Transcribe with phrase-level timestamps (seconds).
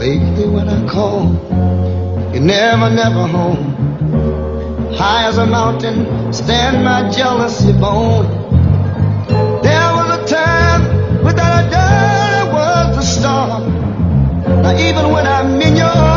[0.00, 1.24] Lately when I call,
[2.32, 4.94] you're never, never home.
[4.94, 8.24] High as a mountain, stand my jealousy bone.
[9.62, 13.60] There was a time without a doubt I was the star.
[14.62, 16.09] Now even when I'm in your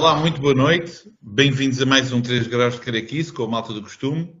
[0.00, 1.10] Olá, muito boa noite.
[1.20, 4.32] Bem-vindos a mais um 3 graus de Caraquice, com a malta do costume.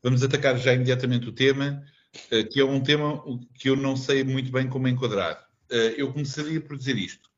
[0.00, 1.82] Vamos atacar já imediatamente o tema,
[2.30, 3.20] eh, que é um tema
[3.54, 5.44] que eu não sei muito bem como enquadrar.
[5.68, 7.28] Eh, Eu começaria por dizer isto.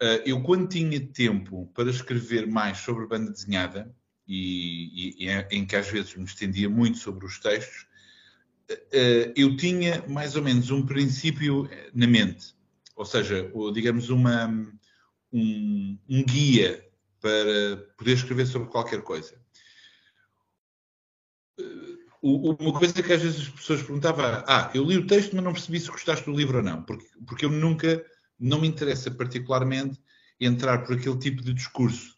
[0.00, 3.92] Eh, Eu, quando tinha tempo para escrever mais sobre banda desenhada,
[4.24, 7.84] e, e- e em- que às vezes me estendia muito sobre os textos,
[9.34, 12.54] eu tinha mais ou menos um princípio na mente.
[12.94, 14.46] Ou seja, digamos, uma,
[15.32, 16.91] um, um guia
[17.22, 19.34] para poder escrever sobre qualquer coisa.
[21.58, 25.44] Eh, Uma coisa que às vezes as pessoas perguntavam, ah, eu li o texto, mas
[25.44, 28.04] não percebi se gostaste do livro ou não, porque, porque eu nunca,
[28.38, 29.98] não me interessa particularmente
[30.38, 32.16] entrar por aquele tipo de discurso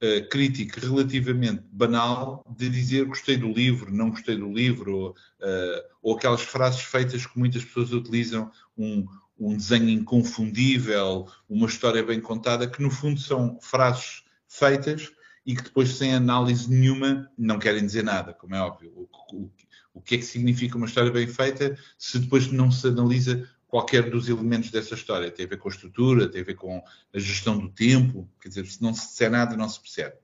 [0.00, 5.86] eh, crítico relativamente banal de dizer gostei do livro, não gostei do livro, ou, eh,
[6.02, 9.06] ou aquelas frases feitas que muitas pessoas utilizam, um,
[9.38, 14.21] um desenho inconfundível, uma história bem contada, que no fundo são frases
[14.52, 15.10] feitas
[15.44, 18.92] e que depois, sem análise nenhuma, não querem dizer nada, como é óbvio.
[18.94, 19.50] O, o-
[19.94, 24.08] o que é que significa uma história bem feita se depois não se analisa qualquer
[24.08, 25.30] dos elementos dessa história?
[25.30, 28.48] Tem a ver com a estrutura, tem a ver com a gestão do tempo, quer
[28.48, 30.14] dizer, se não se disser nada, não se percebe.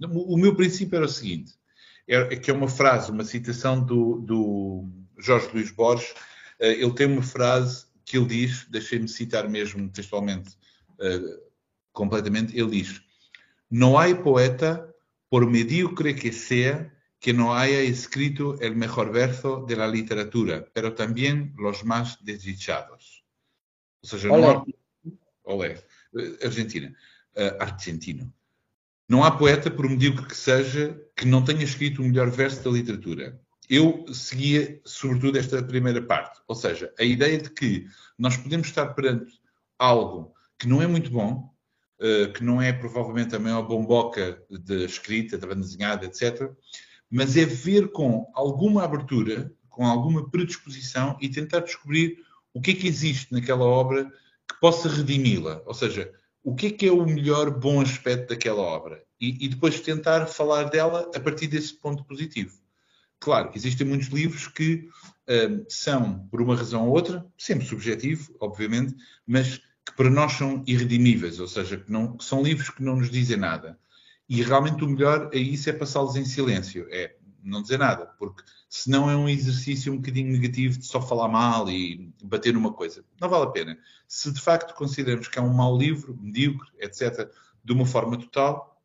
[0.00, 1.54] O, meu princípio era o seguinte,
[2.06, 4.88] é, é que é uma frase, uma citação do, do
[5.18, 6.14] Jorge Luís Borges,
[6.60, 10.56] eh, ele tem uma frase que ele diz, deixei-me citar mesmo textualmente,
[11.00, 11.40] eh,
[11.92, 13.00] completamente, ele diz
[13.70, 14.94] No hay poeta,
[15.28, 20.94] por medíocre que sea, que no haya escrito el mejor verso de la literatura, pero
[20.94, 23.24] también los más desdichados.
[24.02, 24.64] Ou seja, não há...
[25.44, 25.82] Olé.
[26.16, 26.94] Eh, Argentina.
[27.34, 28.32] Eh, argentino.
[29.08, 32.70] Não há poeta, por medíocre que seja, que não tenha escrito o melhor verso da
[32.70, 33.40] literatura.
[33.68, 36.40] Eu seguia, sobretudo, esta primeira parte.
[36.46, 37.86] Ou seja, a ideia de que
[38.18, 39.40] nós podemos estar perante
[39.78, 41.57] algo que não é muito bom, eh,
[42.34, 46.50] que não é provavelmente a maior bomboca da escrita, da banda desenhada, etc.,
[47.10, 52.18] mas é ver com alguma abertura, com alguma predisposição e tentar descobrir
[52.52, 54.04] o que é que existe naquela obra
[54.48, 55.62] que possa redimi-la.
[55.64, 59.02] Ou seja, o que é que é o melhor bom aspecto daquela obra?
[59.20, 62.58] E, e depois tentar falar dela a partir desse ponto positivo.
[63.20, 64.88] Claro, existem muitos livros que
[65.28, 68.94] hum, são, por uma razão ou outra, sempre subjetivo, obviamente,
[69.26, 72.96] mas que para nós são irredimíveis, ou seja, que, não, que são livros que não
[72.96, 73.78] nos dizem nada.
[74.28, 78.42] E realmente o melhor a isso é passá-los em silêncio, é não dizer nada, porque
[78.68, 83.02] senão é um exercício um bocadinho negativo de só falar mal e bater numa coisa.
[83.18, 83.78] Não vale a pena.
[84.06, 87.30] Se de facto consideramos que é um mau livro, medíocre, etc.,
[87.64, 88.78] de uma forma total,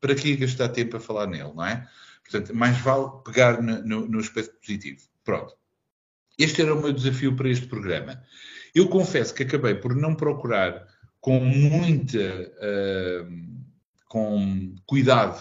[0.00, 1.88] para que gastar tempo a falar nele, não é?
[2.28, 5.00] Portanto, mais vale pegar no, no, no aspecto positivo.
[5.22, 5.54] Pronto.
[6.36, 8.20] Este era o meu desafio para este programa.
[8.74, 10.86] Eu confesso que acabei por não procurar
[11.20, 13.32] com muita, uh,
[14.06, 15.38] com cuidado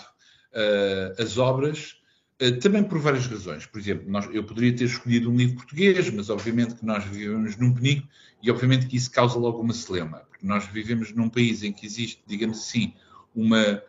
[0.53, 1.95] uh, as obras,
[2.41, 3.65] uh, também por várias razões.
[3.65, 7.55] Por exemplo, nós, eu poderia ter escolhido um livro português, mas obviamente que nós vivemos
[7.57, 8.07] num penico
[8.41, 11.85] e obviamente que isso causa logo uma celema, porque nós vivemos num país em que
[11.85, 12.93] existe, digamos assim,
[13.35, 13.81] uma,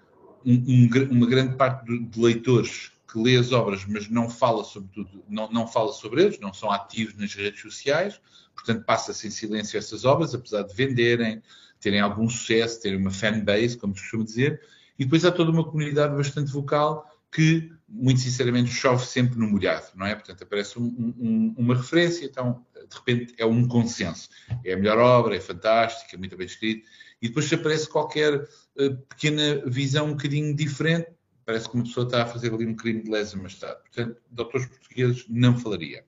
[0.45, 4.91] um, um, uma grande parte de, leitores que lê as obras, mas não fala sobre
[4.93, 8.21] tudo, não, não fala sobre eles, não são ativos nas redes sociais,
[8.65, 11.43] portanto passa-se em silêncio essas obras, apesar de venderem,
[11.81, 14.61] terem algum sucesso, terem uma fanbase, como se costuma dizer,
[14.99, 19.87] e depois há toda uma comunidade bastante vocal que, muito sinceramente, chove sempre no molhado,
[19.94, 20.14] não é?
[20.14, 24.29] Portanto, aparece um, um, uma referência, então, de repente, é um consenso.
[24.64, 26.87] É a melhor obra, é fantástica, é muito bem escrito,
[27.23, 31.08] e depois aparece qualquer uh, pequena visão um bocadinho diferente,
[31.44, 33.81] parece que uma pessoa está a fazer ali um crime de lesa majestade.
[33.82, 36.05] Portanto, de autores portugueses não falaria.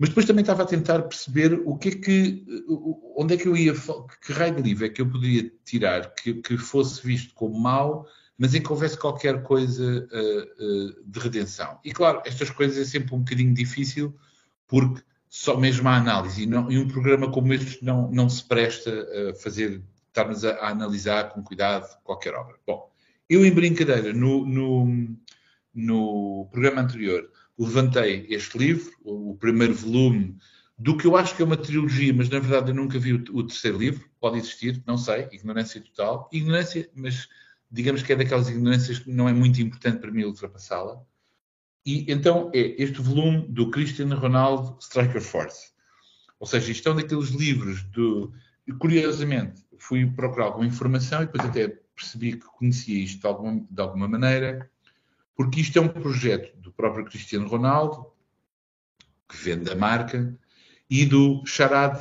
[0.00, 2.64] Mas depois também estava a tentar perceber o que é que,
[3.14, 3.74] onde é que eu ia,
[4.24, 8.06] que raio de livro é que eu poderia tirar que, que fosse visto como mau,
[8.38, 11.78] mas em que houvesse qualquer coisa uh, uh, de redenção.
[11.84, 14.16] E claro, estas coisas é sempre um bocadinho difícil,
[14.66, 18.42] porque só mesmo a análise, e, não, e um programa como este não, não se
[18.42, 22.56] presta a fazer estarmos a, a, analisar com cuidado qualquer obra.
[22.66, 22.90] Bom,
[23.28, 25.14] eu em brincadeira, no, no,
[25.74, 27.30] no programa anterior,
[27.64, 30.36] levantei este livro, o, o, primeiro volume,
[30.78, 33.24] do que eu acho que é uma trilogia, mas na verdade eu nunca vi o,
[33.32, 36.28] o terceiro livro, pode existir, não sei, ignorância total.
[36.32, 37.28] Ignorância, mas
[37.70, 41.02] digamos que é daquelas ignorâncias que não é muito importante para mim ultrapassá-la.
[41.84, 45.70] E então é este volume do Cristiano Ronaldo Striker Force.
[46.38, 48.32] Ou seja, isto é um daqueles livros do.
[48.78, 53.82] Curiosamente, fui procurar alguma informação e depois até percebi que conhecia isto de alguma, de
[53.82, 54.70] alguma maneira,
[55.40, 58.04] porque isto é um projeto do próprio Cristiano Ronaldo,
[59.26, 60.38] que vende a marca,
[60.90, 61.98] e do Sharad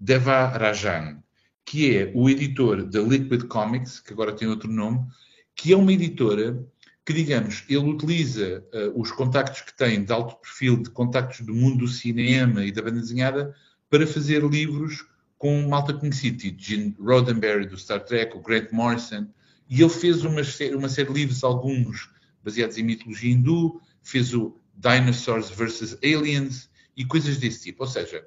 [0.00, 1.22] Devarajan,
[1.66, 5.06] que é o editor da Liquid Comics, que agora tem outro nome,
[5.54, 6.66] que é uma editora
[7.04, 11.52] que, digamos, ele utiliza uh, os contactos que tem de alto perfil, de contactos do
[11.52, 13.54] mundo do cinema e da banda desenhada,
[13.90, 15.04] para fazer livros
[15.36, 19.28] com malta conhecida, tipo Gene Roddenberry do Star Trek, o Grant Morrison,
[19.68, 20.40] e ele fez uma,
[20.74, 25.98] uma série de livros, alguns baseados em mitologia hindu, fez o Dinosaurs vs.
[26.02, 27.82] Aliens e coisas desse tipo.
[27.82, 28.26] Ou seja,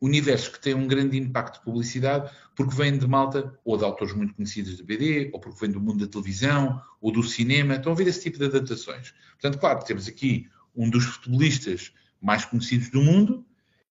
[0.00, 4.14] universos que têm um grande impacto de publicidade porque vêm de malta ou de autores
[4.14, 7.76] muito conhecidos de BD, ou porque vêm do mundo da televisão ou do cinema.
[7.76, 9.12] Estão a ver esse tipo de adaptações.
[9.32, 13.46] Portanto, claro, temos aqui um dos futebolistas mais conhecidos do mundo,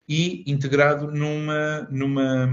[0.10, 2.48] e integrado numa, numa,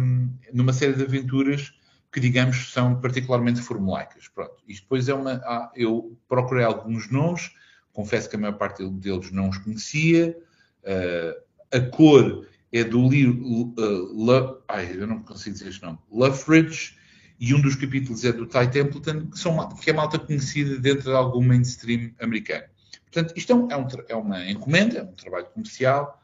[0.53, 1.73] numa série de aventuras
[2.13, 4.29] que, digamos, são particularmente formulaicas.
[4.29, 4.57] Pronto.
[4.67, 5.43] Isto depois é uma.
[5.45, 7.51] Ah, eu procurei alguns nomes,
[7.93, 10.37] confesso que a maior parte deles não os conhecia.
[10.83, 13.75] Uh, a cor é do livro.
[13.79, 15.99] Uh, ai, eu não consigo dizer este nome.
[16.11, 16.97] Luffridge,
[17.39, 21.11] e um dos capítulos é do Ty Templeton, que, são, que é malta conhecida dentro
[21.11, 22.65] de algum mainstream americano.
[23.05, 26.23] Portanto, isto é, um, é, um, é uma encomenda, é um trabalho comercial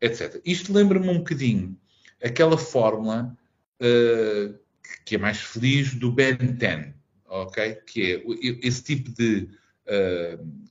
[0.00, 0.40] etc.
[0.44, 1.76] Isto lembra-me um bocadinho
[2.22, 3.36] aquela fórmula
[3.80, 4.58] uh,
[5.04, 6.94] que é mais feliz do Ben 10,
[7.26, 7.74] ok?
[7.86, 9.48] Que é esse tipo de.
[9.86, 10.68] Uh,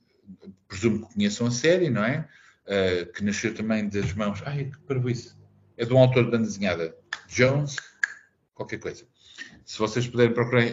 [0.66, 2.28] presumo que conheçam a série, não é?
[2.66, 4.42] Uh, que nasceu também das mãos.
[4.44, 5.36] Ai, que isso.
[5.76, 6.96] É de um autor de banda desenhada,
[7.28, 7.76] Jones,
[8.54, 9.06] qualquer coisa.
[9.64, 10.64] Se vocês puderem procurar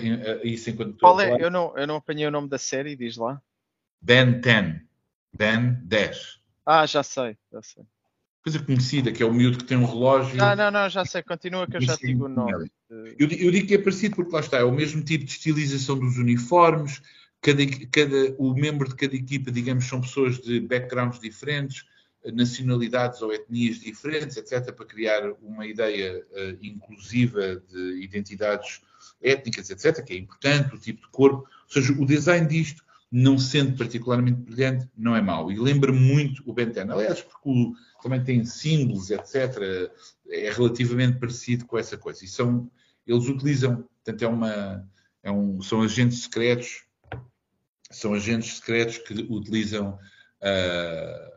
[0.44, 1.38] isso enquanto Qual é?
[1.40, 3.42] Eu não, eu não apanhei o nome da série, diz lá.
[4.02, 4.82] Ben 10.
[5.34, 6.42] Ben 10.
[6.66, 7.86] Ah, já sei, já sei
[8.46, 10.38] coisa conhecida, que é o miúdo que tem um relógio.
[10.38, 12.70] Não, não, não, já sei, continua que eu já digo o nome.
[13.18, 15.98] Eu, eu, digo que é parecido porque lá está, é o mesmo tipo de estilização
[15.98, 17.02] dos uniformes,
[17.42, 21.86] cada, cada, o membro de cada equipa, digamos, são pessoas de backgrounds diferentes,
[22.34, 28.82] nacionalidades ou etnias diferentes, etc., para criar uma ideia uh, inclusiva de identidades
[29.24, 31.38] étnicas, etc., que é importante, o tipo de corpo.
[31.40, 35.52] Ou seja, o design disto, não sendo particularmente brilhante, não é mau.
[35.52, 36.90] E lembra muito o Ben 10.
[36.90, 39.92] Aliás, porque o também tem símbolos, etc.
[40.30, 42.24] É relativamente parecido com essa coisa.
[42.26, 42.70] E são,
[43.06, 44.90] eles utilizam, portanto, é uma,
[45.24, 46.84] é um, são agentes secretos,
[47.90, 49.98] são agentes secretos que utilizam
[50.42, 51.36] uh,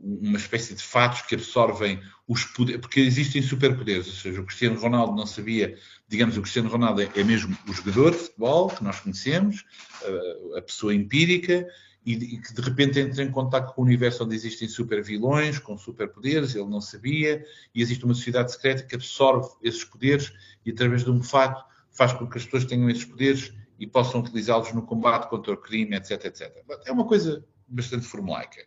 [0.00, 4.78] uma espécie de fatos que absorvem os poderes, porque existem superpoderes, ou seja, o Cristiano
[4.78, 9.00] Ronaldo não sabia, digamos, o Cristiano Ronaldo é, mesmo o jogador de futebol que nós
[9.00, 9.64] conhecemos,
[10.02, 11.66] uh, a pessoa empírica,
[12.04, 15.76] e, que de repente entra em contato com o universo onde existem super vilões, com
[15.78, 17.44] superpoderes, ele não sabia,
[17.74, 20.32] e existe uma sociedade secreta que absorve esses poderes
[20.64, 24.20] e através de um fato faz com que as pessoas tenham esses poderes e possam
[24.20, 26.64] utilizá-los no combate contra o crime, etc, etc.
[26.84, 28.66] É uma coisa bastante formulaica.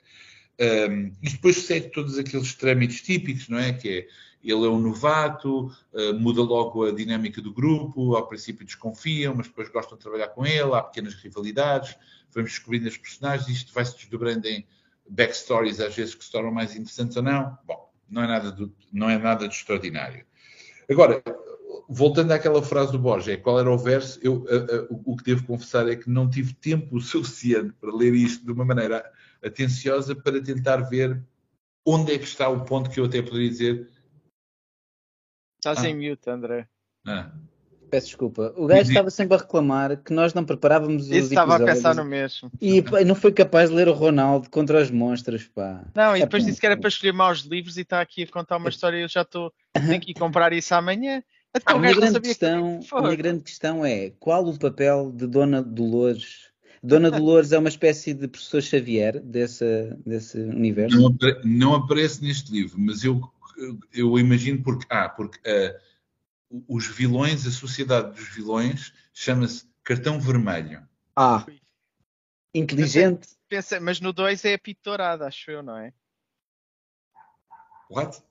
[0.61, 3.73] Um, e depois segue todos aqueles trâmites típicos, não é?
[3.73, 4.07] Que é,
[4.43, 9.47] ele é um novato, uh, muda logo a dinâmica do grupo, ao princípio desconfiam, mas
[9.47, 11.95] depois gostam de trabalhar com ele, há pequenas rivalidades,
[12.31, 14.63] vamos descobrindo as personagens, isto vai se desdobrando em
[15.09, 17.57] backstories, às vezes que se tornam mais interessantes ou não.
[17.65, 20.23] Bom, não é nada, do, não é nada de extraordinário.
[20.87, 21.23] Agora,
[21.89, 24.45] voltando àquela frase do Borges, é, qual era o verso, eu,
[24.89, 28.63] o que devo confessar é que não tive tempo suficiente para ler isto de uma
[28.63, 29.03] maneira
[29.43, 31.21] atenciosa para tentar ver
[31.85, 33.89] onde é que está o ponto que eu até poderia dizer.
[35.57, 35.89] Estás ah.
[35.89, 36.67] em mute, André.
[37.05, 37.31] Ah.
[37.91, 38.53] Peço desculpa.
[38.55, 41.93] O gajo estava sempre a reclamar que nós não preparávamos os Isso estava a pensar
[41.93, 42.49] no mesmo.
[42.61, 45.83] E pá, não foi capaz de ler o Ronaldo contra as monstras, pá.
[45.93, 48.27] Não, e depois é, disse que era para escolher maus livros e está aqui a
[48.27, 49.51] contar uma história e eu já estou...
[49.73, 51.21] Tenho que ir comprar isso amanhã.
[51.53, 52.95] Até a, minha grande questão, que...
[52.95, 56.50] a minha grande questão é qual o papel de Dona Dolores
[56.83, 60.99] Dona Dolores é uma espécie de professor Xavier desse, desse universo?
[60.99, 63.21] Não, não aparece neste livro, mas eu,
[63.93, 64.85] eu imagino porque.
[64.89, 70.85] Ah, porque uh, os vilões, a sociedade dos vilões, chama-se cartão vermelho.
[71.15, 71.45] Ah,
[72.53, 73.29] inteligente.
[73.47, 75.93] Pensa, mas no 2 é a pito dourada, acho eu, não é?
[77.89, 78.21] What?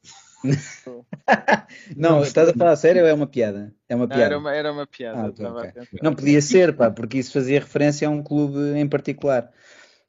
[1.96, 3.74] não, estás a falar a sério ou é uma piada?
[3.88, 4.22] É uma piada.
[4.22, 5.20] Era uma, era uma piada.
[5.20, 5.98] Ah, okay, okay.
[6.02, 9.50] Não podia ser, pá, porque isso fazia referência a um clube em particular.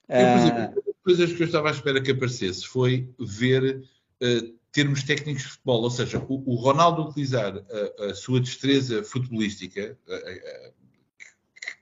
[0.07, 3.81] Eu, por exemplo, uma das coisas que eu estava à espera que aparecesse foi ver
[4.21, 9.03] uh, termos técnicos de futebol, ou seja, o, o Ronaldo utilizar a, a, sua destreza
[9.03, 10.71] futebolística, a,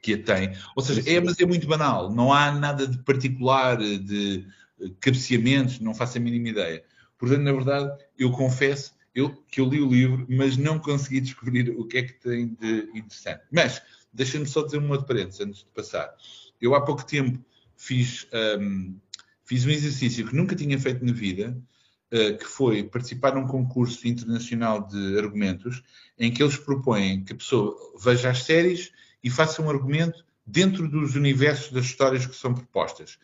[0.02, 3.78] que a tem, ou seja, é, mas é muito banal, não há nada de particular,
[3.78, 4.46] de
[5.00, 6.84] cabeceamentos, não faço a mínima ideia.
[7.20, 11.70] Portanto, na verdade, eu confesso eu, que eu li o livro, mas não consegui descobrir
[11.72, 13.44] o que é que tem de interessante.
[13.52, 13.82] Mas,
[14.14, 16.16] deixa-me só dizer uma parênteses antes de passar.
[16.62, 17.44] Eu há pouco tempo
[17.76, 18.28] fiz,
[18.60, 18.96] um,
[19.44, 21.58] fiz um exercício que nunca tinha feito na vida,
[22.14, 25.84] uh, que foi participar num concurso internacional de argumentos,
[26.18, 28.92] em que eles propõem que a pessoa veja as séries
[29.24, 33.20] e faça um argumento dentro dos universos das histórias que são propostas.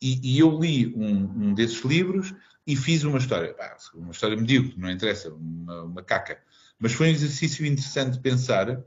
[0.00, 2.32] E, e eu li um, um, desses livros
[2.68, 3.56] e fiz uma história,
[3.94, 6.38] uma história medíocre, não interessa, uma, uma caca.
[6.78, 8.84] Mas foi um exercício interessante de pensar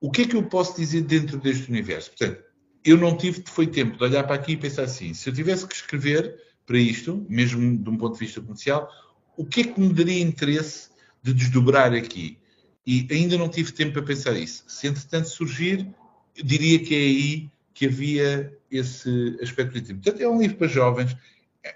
[0.00, 2.10] o que é que eu posso dizer dentro deste universo.
[2.10, 2.42] Portanto,
[2.84, 5.64] eu não tive, foi tempo de olhar para aqui e pensar assim, se eu tivesse
[5.64, 6.34] que escrever
[6.66, 8.90] para isto, mesmo de um ponto de vista comercial,
[9.36, 10.90] o que é que me daria interesse
[11.22, 12.36] de desdobrar aqui?
[12.84, 14.64] E ainda não tive tempo para pensar isso.
[14.66, 15.88] Se entretanto surgir,
[16.36, 20.00] eu diria que é aí que havia esse aspecto positivo.
[20.00, 21.16] Portanto, é um livro para jovens.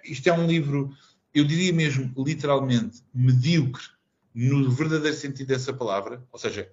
[0.05, 0.93] Isto é um livro,
[1.39, 3.85] eu diria mesmo, literalmente, medíocre,
[4.35, 6.71] no verdadeiro sentido dessa palavra, ou seja,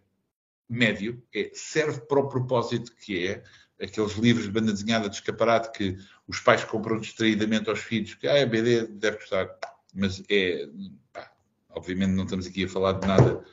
[0.69, 3.43] médio, é, serve para o propósito que é,
[3.81, 8.27] aqueles livros de banda desenhada de escaparate que os pais compram distraidamente aos filhos, que
[8.27, 9.49] ah, a BD deve gostar,
[9.93, 10.67] mas é,
[11.11, 11.31] pá,
[11.69, 13.43] obviamente não estamos aqui a falar de nada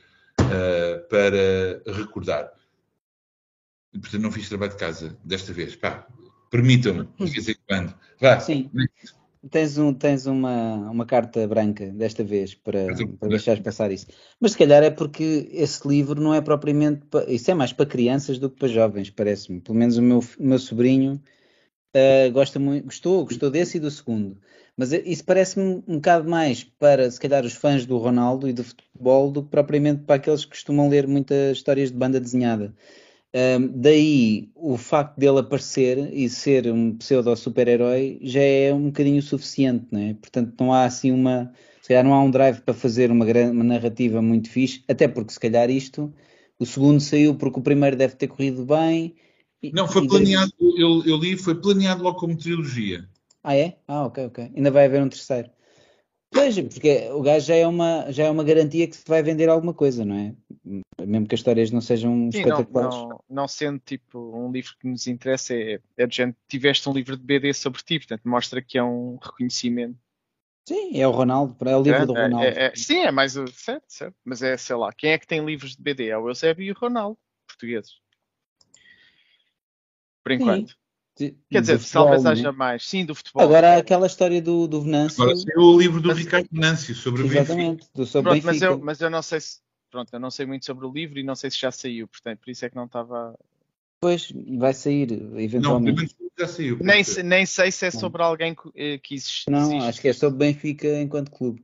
[0.41, 2.53] uh, para recordar.
[3.93, 5.77] Portanto, não fiz trabalho de casa desta vez.
[5.77, 6.07] Pá,
[6.51, 7.95] permitam-me, de vez em quando.
[8.19, 8.41] Vá.
[8.41, 8.71] Sim.
[9.51, 12.87] Tens, um, tens uma, uma carta branca desta vez para,
[13.19, 14.07] para deixares passar isso.
[14.41, 17.03] Mas se calhar é porque esse livro não é propriamente.
[17.27, 19.61] Isso é mais para crianças do que para jovens, parece-me.
[19.61, 21.21] Pelo menos o meu, o meu sobrinho
[21.97, 24.39] uh, gosta muito, gostou, gostou desse e do segundo.
[24.77, 28.65] Mas isso parece-me um bocado mais para, se calhar, os fãs do Ronaldo e do
[28.65, 32.75] futebol do que propriamente para aqueles que costumam ler muitas histórias de banda desenhada.
[33.35, 39.23] Um, daí o facto dele aparecer e ser um pseudo super-herói já é um bocadinho
[39.23, 40.15] suficiente, né?
[40.21, 43.65] portanto não há assim uma, se calhar não há um drive para fazer uma, uma
[43.65, 46.13] narrativa muito fixe, até porque se calhar isto,
[46.59, 49.15] o segundo saiu porque o primeiro deve ter corrido bem.
[49.63, 50.81] E, não, foi planeado, daí...
[50.83, 53.09] eu, eu, li, foi planeado logo como trilogia.
[53.43, 53.79] Ah é?
[53.89, 54.53] Ah ok, ok.
[54.55, 55.49] Ainda vai haver um terceiro.
[56.33, 59.51] Pois, porque o gajo já é uma, já é uma garantia que se vai vender
[59.51, 60.35] alguma coisa, não é?
[61.07, 62.95] Mesmo que as histórias não sejam Sim, espetaculares.
[62.95, 66.89] Não, não, não, sendo tipo um livro que nos interessa, é, é de gente, tiveste
[66.89, 69.99] um livro de BD sobre ti, portanto mostra que é um reconhecimento.
[70.67, 72.47] Sim, é o Ronaldo, é o livro é, do é, Ronaldo.
[72.47, 75.27] É, é, sim, é mais o certo, certo, mas é, sei lá, quem é que
[75.27, 76.09] tem livros de BD?
[76.09, 78.01] É o Eusébio e o Ronaldo, portugueses.
[80.23, 80.71] Por enquanto.
[80.71, 80.82] Sim.
[81.15, 82.57] Quer dizer, futebol, talvez haja né?
[82.57, 82.87] mais.
[82.87, 83.43] Sim, do futebol.
[83.43, 85.23] Agora aquela história do, do Venâncio.
[85.23, 88.07] Agora saiu o livro do mas, Ricardo Venâncio sobre o Benfica.
[88.07, 89.61] sobre pronto, Mas eu, mas eu não sei se.
[89.91, 92.39] Pronto, eu não sei muito sobre o livro e não sei se já saiu, portanto,
[92.39, 93.39] por isso é que não estava.
[94.01, 96.17] Pois, vai sair, eventualmente.
[96.19, 96.79] Não, já saiu.
[96.81, 98.29] Nem, nem sei se é sobre não.
[98.29, 99.51] alguém que, eh, que existe.
[99.51, 99.89] Não, existe.
[99.89, 101.63] acho que é sobre Benfica enquanto clube.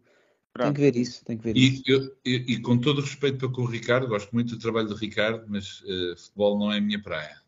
[0.53, 0.67] Pronto.
[0.67, 1.83] Tem que ver isso, tem que ver e, isso.
[1.87, 4.89] Eu, e, e, com todo o respeito para com o Ricardo, gosto muito do trabalho
[4.89, 7.41] do Ricardo, mas uh, futebol não é a minha praia.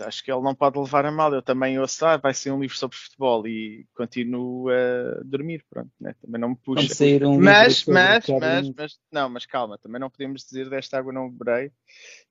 [0.00, 1.32] Acho que ele não pode levar a mal.
[1.34, 5.90] Eu também ouço, ah, vai ser um livro sobre futebol e continuo a dormir, pronto,
[6.00, 6.14] né?
[6.20, 6.82] também não me puxa.
[6.82, 11.30] Um mas, mas, mas, mas, não, mas calma, também não podemos dizer desta água não
[11.30, 11.72] beberei.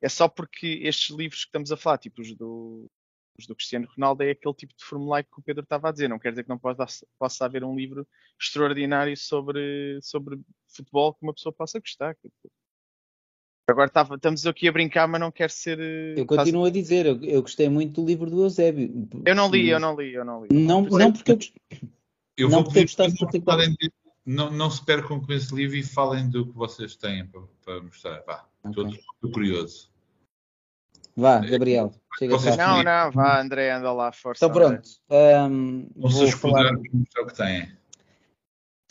[0.01, 2.89] É só porque estes livros que estamos a falar, tipo os do,
[3.37, 6.07] os do Cristiano Ronaldo, é aquele tipo de formulário que o Pedro estava a dizer.
[6.07, 6.85] Não quer dizer que não possa,
[7.19, 8.07] possa haver um livro
[8.41, 12.15] extraordinário sobre, sobre futebol que uma pessoa possa gostar.
[13.69, 15.77] Agora tava, estamos aqui a brincar, mas não quero ser.
[15.77, 19.09] Eh, eu continuo a dizer, eu, eu, gostei muito do livro do Eusébio.
[19.25, 20.47] Eu não li, eu não li, eu não li.
[20.53, 21.39] Não, não porque eu,
[22.37, 23.91] eu não vou pedir que
[24.25, 27.81] não, não se percam com esse livro e falem do que vocês têm para, para
[27.81, 28.23] mostrar.
[28.25, 29.03] Vá, okay.
[29.13, 29.89] estou curioso.
[31.15, 31.93] Vá, Gabriel.
[32.19, 34.45] Chega não, não, vá, André, anda lá, força.
[34.45, 34.89] Então pronto.
[35.09, 36.73] Um, vou falar...
[36.93, 37.77] mostrar o que têm.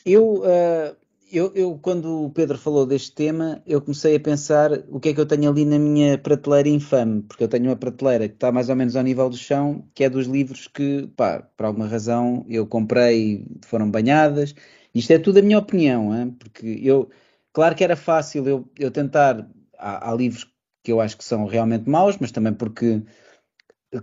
[0.05, 0.97] Eu, uh,
[1.31, 5.15] eu, eu, quando o Pedro falou deste tema, eu comecei a pensar o que é
[5.15, 8.53] que eu tenho ali na minha prateleira infame, porque eu tenho uma prateleira que está
[8.53, 11.87] mais ou menos ao nível do chão, que é dos livros que, pá, por alguma
[11.87, 14.55] razão eu comprei foram banhadas.
[14.95, 16.35] Isto é tudo a minha opinião, hein?
[16.39, 17.11] porque eu,
[17.53, 20.51] claro que era fácil eu, eu tentar, há, há livros
[20.83, 23.03] que eu acho que são realmente maus, mas também porque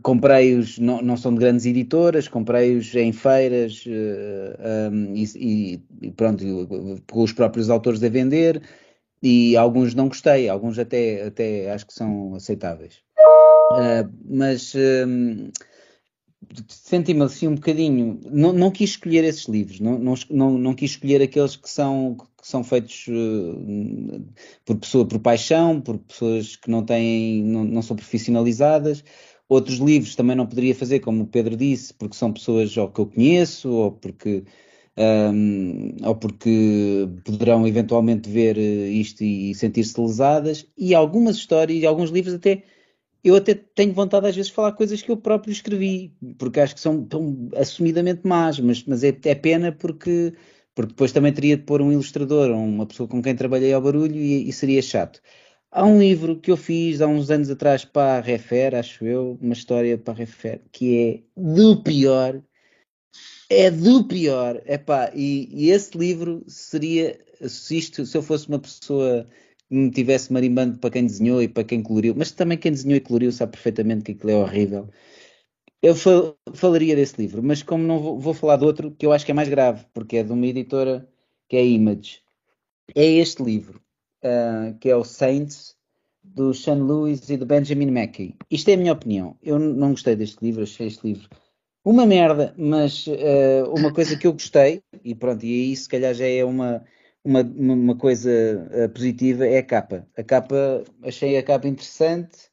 [0.01, 6.43] comprei-os, não, não, são de grandes editoras, comprei-os em feiras uh, um, e, e, pronto,
[7.11, 8.61] com os próprios autores a vender
[9.21, 13.01] e alguns não gostei, alguns até, até acho que são aceitáveis.
[13.71, 15.51] Uh, mas uh,
[16.67, 19.97] senti-me assim um bocadinho, não, não, quis escolher esses livros, não,
[20.29, 24.25] não, não, quis escolher aqueles que são, que são feitos uh,
[24.65, 29.03] por pessoa, por paixão, por pessoas que não têm, não, não são profissionalizadas.
[29.49, 32.99] Outros livros também não poderia fazer, como o Pedro disse, porque são pessoas ou que
[33.01, 34.43] eu conheço, ou porque,
[34.97, 40.65] um, ou porque poderão eventualmente ver eh, isto e sentir-se lesadas.
[40.77, 42.63] E algumas histórias, e alguns livros até
[43.23, 46.75] eu até tenho vontade às vezes de falar coisas que eu próprio escrevi, porque acho
[46.75, 50.33] que são tão assumidamente más, mas, mas é, é, pena porque,
[50.75, 53.81] porque depois também teria de pôr um ilustrador ou uma pessoa com quem trabalhei ao
[53.81, 55.21] barulho e, e, seria chato.
[55.75, 59.39] Há um livro que eu fiz há uns anos atrás para a Refer, acho eu,
[59.41, 62.43] uma história para a Refer, que é do pior,
[63.49, 68.59] é do pior, epá, e, e esse livro seria, se, isto, se eu fosse uma
[68.59, 69.27] pessoa
[69.67, 73.01] me tivesse marimbando para quem desenhou e para quem coloriu, mas também quem desenhou e
[73.01, 74.89] coloriu sabe perfeitamente que aquilo é horrível.
[75.81, 79.11] Eu fal falaria desse livro, mas como não vou, vou, falar de outro que eu
[79.11, 81.09] acho que é mais grave, porque é de uma editora
[81.49, 82.21] que é Image.
[82.95, 83.82] É este livro,
[84.23, 85.75] uh, que é o Saints,
[86.23, 88.35] do Sean Lewis e do Benjamin Mackey.
[88.49, 89.35] Isto é a minha opinião.
[89.43, 91.29] Eu não gostei deste livro, achei este livro
[91.85, 96.13] uma merda, mas uh, uma coisa que eu gostei, e pronto, e aí se calhar
[96.13, 96.81] já é uma
[97.23, 100.05] uma, uma coisa uh, positiva é a capa.
[100.17, 102.51] A capa, achei a capa interessante.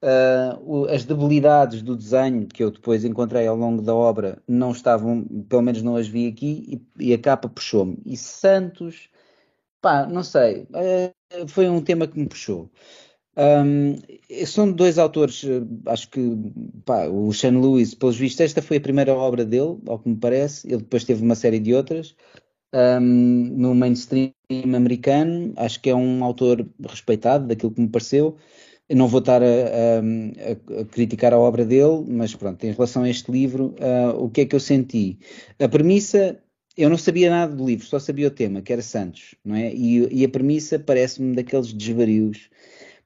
[0.00, 5.24] Uh, as debilidades do desenho que eu depois encontrei ao longo da obra não estavam,
[5.48, 7.98] pelo menos não as vi aqui, e, e a capa puxou-me.
[8.04, 9.08] E Santos,
[9.82, 12.70] pá, não sei, uh, foi um tema que me puxou.
[13.36, 13.96] Um,
[14.46, 15.42] são dois autores,
[15.86, 16.20] acho que
[16.84, 20.16] pá, o Sean Lewis, pelos vistos, esta foi a primeira obra dele, ao que me
[20.16, 20.66] parece.
[20.68, 22.14] Ele depois teve uma série de outras
[22.74, 24.32] um, no mainstream
[24.74, 25.52] americano.
[25.56, 28.36] Acho que é um autor respeitado, daquilo que me pareceu.
[28.88, 33.04] Eu não vou estar a, a, a, criticar a obra dele, mas pronto, em relação
[33.04, 35.18] a este livro, uh, o que é que eu senti?
[35.58, 36.38] A premissa,
[36.76, 39.72] eu não sabia nada do livro, só sabia o tema, que era Santos, não é?
[39.74, 42.48] E, e a premissa parece-me daqueles desvarios.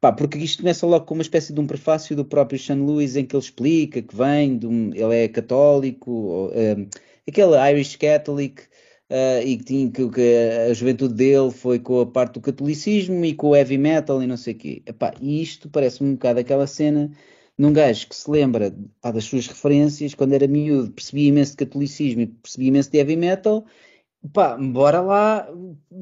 [0.00, 3.16] Pá, porque isto começa logo com uma espécie de um prefácio do próprio Sean Lewis
[3.16, 6.88] em que ele explica que vem, de um, ele é católico, ou, um,
[7.26, 8.62] aquele Irish Catholic,
[9.10, 10.34] uh, e que, tinha, que, que,
[10.70, 14.26] a juventude dele foi com a parte do catolicismo e com o heavy metal e
[14.26, 14.82] não sei o quê.
[14.86, 17.10] Epá, e isto parece-me um bocado aquela cena
[17.58, 21.58] num gajo que se lembra pá, das suas referências, quando era miúdo, percebia imenso de
[21.58, 23.64] catolicismo e percebia imenso de heavy metal,
[24.32, 25.48] pá, bora lá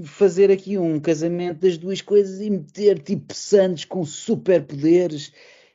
[0.04, 5.32] fazer aqui um casamento das duas coisas e meter tipo santos com superpoderes.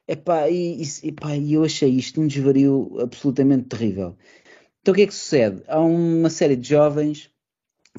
[0.08, 4.18] Epá, e, e, epá, e eu achei isto um desvario absolutamente terrível.
[4.82, 5.62] Então o que é que sucede?
[5.68, 7.30] Há uma série de jovens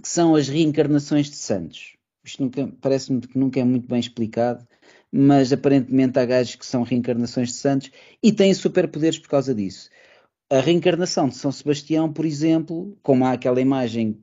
[0.03, 1.97] que são as reencarnações de santos.
[2.25, 4.67] Isto parece-me que nunca é muito bem explicado,
[5.13, 7.91] mas aparentemente há gajos que são reencarnações de santos
[8.23, 9.91] e têm superpoderes por causa disso.
[10.51, 14.23] A reencarnação de São Sebastião, por exemplo, como há aquela imagem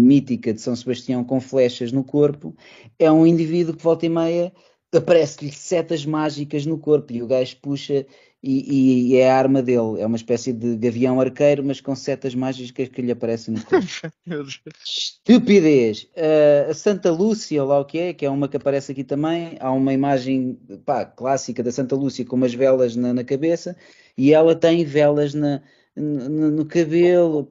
[0.00, 2.54] mítica de São Sebastião com flechas no corpo,
[2.98, 4.52] é um indivíduo que volta e meia
[4.92, 8.06] aparece-lhe setas mágicas no corpo e o gajo puxa
[8.46, 10.00] e, e, é a arma dele.
[10.00, 13.86] É uma espécie de gavião arqueiro, mas com setas mágicas que lhe aparecem no corpo.
[14.84, 16.02] Estupidez!
[16.14, 19.56] Uh, a Santa Lúcia, lá o que é, que é uma que aparece aqui também.
[19.58, 23.74] Há uma imagem pá, clássica da Santa Lúcia com umas velas na, na cabeça
[24.16, 25.62] e ela tem velas na,
[25.96, 27.50] no, no cabelo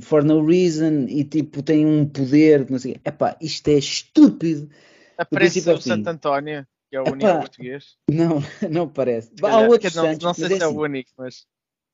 [0.00, 2.68] for no reason e tipo tem um poder.
[2.68, 4.68] Não sei, epá, isto é estúpido.
[5.16, 7.96] Aparece o Santo António que é o único português.
[8.10, 9.32] Não, não parece.
[9.42, 11.46] Há outros não, Santos, não sei se é, é, o assim, único, mas.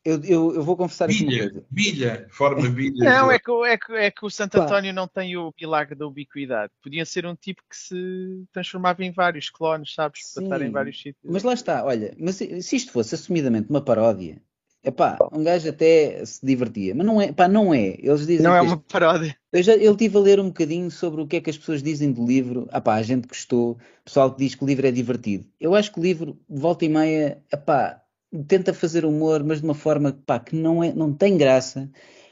[0.04, 1.66] Eu, eu, eu, vou confessar bilha, aqui uma coisa.
[1.68, 3.04] Bilha, forma bilha.
[3.04, 6.06] Não, é que, é, que, é que o Santo António não tem o milagre da
[6.06, 6.72] ubiquidade.
[6.80, 10.20] Podia ser um tipo que se transformava em vários clones, sabes?
[10.22, 11.24] Sim, para estar em vários sítios.
[11.24, 14.40] Mas lá está, olha, mas se isto fosse assumidamente uma paródia,
[14.86, 17.96] Epá, um gajo até se divertia, mas não é, pá, não é.
[17.98, 19.36] Eles dizem não é uma paródia.
[19.52, 21.82] Eu já eu tive a ler um bocadinho sobre o que é que as pessoas
[21.82, 22.68] dizem do livro.
[22.72, 25.44] Epá, a gente gostou, pessoal que diz que o livro é divertido.
[25.60, 28.00] Eu acho que o livro, volta e meia, epá,
[28.46, 31.90] tenta fazer humor, mas de uma forma epá, que não, é, não tem graça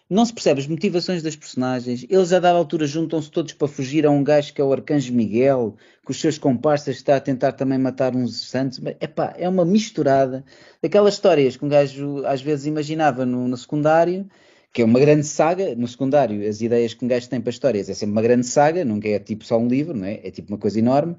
[0.09, 2.05] não se percebe as motivações das personagens.
[2.09, 5.12] Eles, a dada altura, juntam-se todos para fugir a um gajo que é o Arcanjo
[5.12, 8.81] Miguel, que os seus comparsas está a tentar também matar uns santos.
[9.01, 10.45] Epá, é uma misturada
[10.83, 14.29] daquelas histórias que um gajo às vezes imaginava no, no secundário,
[14.73, 15.75] que é uma grande saga.
[15.75, 18.85] No secundário, as ideias que um gajo tem para histórias é sempre uma grande saga,
[18.85, 20.21] nunca é tipo só um livro, não é?
[20.23, 21.17] É tipo uma coisa enorme.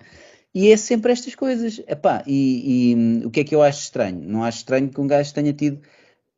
[0.53, 1.81] E é sempre estas coisas.
[1.87, 4.21] Epá, e, e hum, o que é que eu acho estranho?
[4.21, 5.81] Não acho estranho que um gajo tenha tido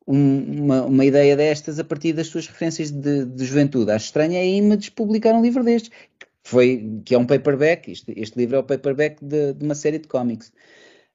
[0.08, 3.90] um, uma, uma, ideia destas a partir das suas referências de, de juventude.
[3.90, 7.92] Acho estranho é a Image publicar um livro destes, que, foi, que é um paperback.
[7.92, 10.50] Este, este livro é o paperback de, de uma série de cómics.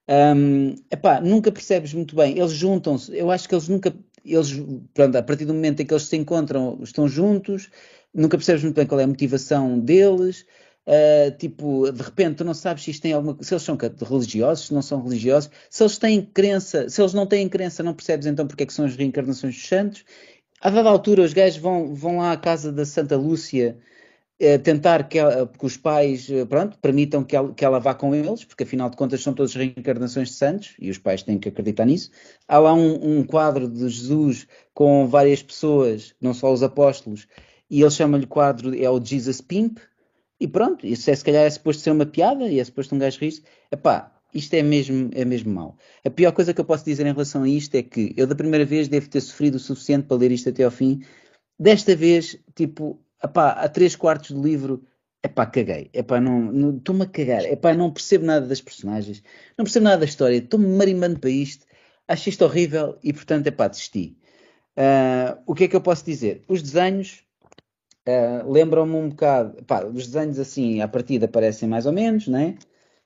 [0.08, 2.38] Um, epá, nunca percebes muito bem.
[2.38, 3.18] Eles juntam-se.
[3.18, 3.92] Eu acho que eles nunca.
[4.24, 4.52] Eles,
[4.94, 7.70] pronto, a partir do momento em que eles se encontram, estão juntos,
[8.14, 10.46] nunca percebes muito bem qual é a motivação deles.
[10.86, 14.68] Uh, tipo, de repente tu não sabes se isto tem alguma se eles são religiosos,
[14.68, 18.28] se não são religiosos, se eles têm crença, se eles não têm crença, não percebes
[18.28, 20.04] então porque é que são as reencarnações dos santos.
[20.60, 23.78] A dada altura, os gajos vão, vão lá à casa da Santa Lúcia
[24.42, 27.94] uh, tentar que, ela, que, os pais uh, pronto, permitam que ela, que ela, vá
[27.94, 31.40] com eles, porque afinal de contas são todas reencarnações de santos e os pais têm
[31.40, 32.12] que acreditar nisso.
[32.48, 37.28] Há lá um, um quadro de Jesus com várias pessoas, não só os apóstolos,
[37.70, 39.80] e ele chama-lhe quadro, é o Jesus Pimp,
[40.44, 43.00] e pronto, isso é se calhar é suposto ser uma piada e é suposto um
[43.00, 45.78] gajo rir Epá, isto é mesmo, é mesmo mau.
[46.04, 48.36] A pior coisa que eu posso dizer em relação a isto é que eu da
[48.36, 51.02] primeira vez devo ter sofrido o suficiente para ler isto até ao fim.
[51.58, 54.84] Desta vez, tipo, epá, a três quartos do livro,
[55.24, 55.90] epá, caguei.
[55.94, 57.46] Epá, não, estou-me a cagar.
[57.46, 59.24] Epá, não percebo nada das personagens,
[59.58, 61.66] não percebo nada da história, estou-me marimbando para isto,
[62.06, 64.18] acho isto horrível e portanto, epá, desisti.
[64.76, 66.44] Uh, o que é que eu posso dizer?
[66.50, 67.24] Os desenhos
[68.08, 72.58] Uh, Lembram-me um bocado, pá, os desenhos assim, à partida parecem mais ou menos, né?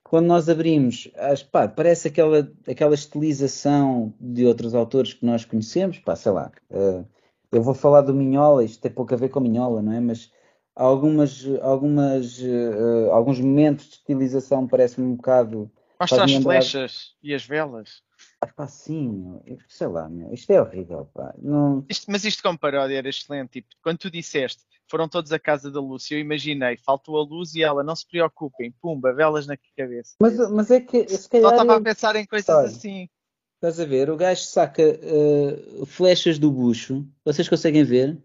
[0.03, 5.99] Quando nós abrimos, as, pá, parece aquela, aquela estilização de outros autores que nós conhecemos,
[5.99, 6.51] pá, sei lá.
[6.71, 7.05] Uh,
[7.51, 9.99] eu vou falar do Minhola, isto tem pouco a ver com Minhola, não é?
[9.99, 10.31] Mas
[10.75, 15.69] algumas, algumas, uh, alguns momentos de estilização parecem-me um bocado.
[15.99, 18.01] Mostra as flechas e as velas.
[18.39, 21.33] Ah, pá, sim, sei lá, meu, isto é horrível, pá.
[21.39, 21.83] Não...
[21.89, 25.69] Isto, mas isto como paródia era excelente, tipo, quando tu disseste foram todos à casa
[25.69, 26.15] da Lúcia.
[26.15, 30.15] Eu imaginei, faltou a luz e ela, não se preocupem, pumba, velas na cabeça.
[30.19, 31.49] Mas, mas é que se calhar.
[31.49, 33.09] Só estava a pensar em coisas assim.
[33.55, 34.09] Estás a ver?
[34.09, 38.17] O gajo saca uh, flechas do bucho, vocês conseguem ver?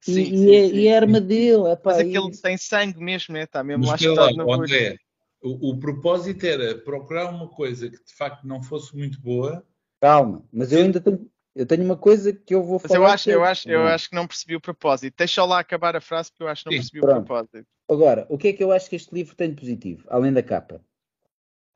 [0.00, 1.72] Sim, e, sim, é, sim, e é a arma dele.
[1.72, 2.36] Epá, mas aquele e...
[2.42, 3.44] tem sangue mesmo, né?
[3.44, 4.98] Está mesmo mas lá lá, no André,
[5.44, 9.64] o, o propósito era procurar uma coisa que de facto não fosse muito boa.
[10.00, 13.00] Calma, mas eu ainda tenho, eu tenho uma coisa que eu vou falar.
[13.00, 15.14] Mas eu acho, eu, acho, eu acho que não percebi o propósito.
[15.18, 17.20] Deixa lá acabar a frase porque eu acho que não Sim, percebi pronto.
[17.20, 17.66] o propósito.
[17.88, 20.42] Agora, o que é que eu acho que este livro tem de positivo, além da
[20.42, 20.76] capa?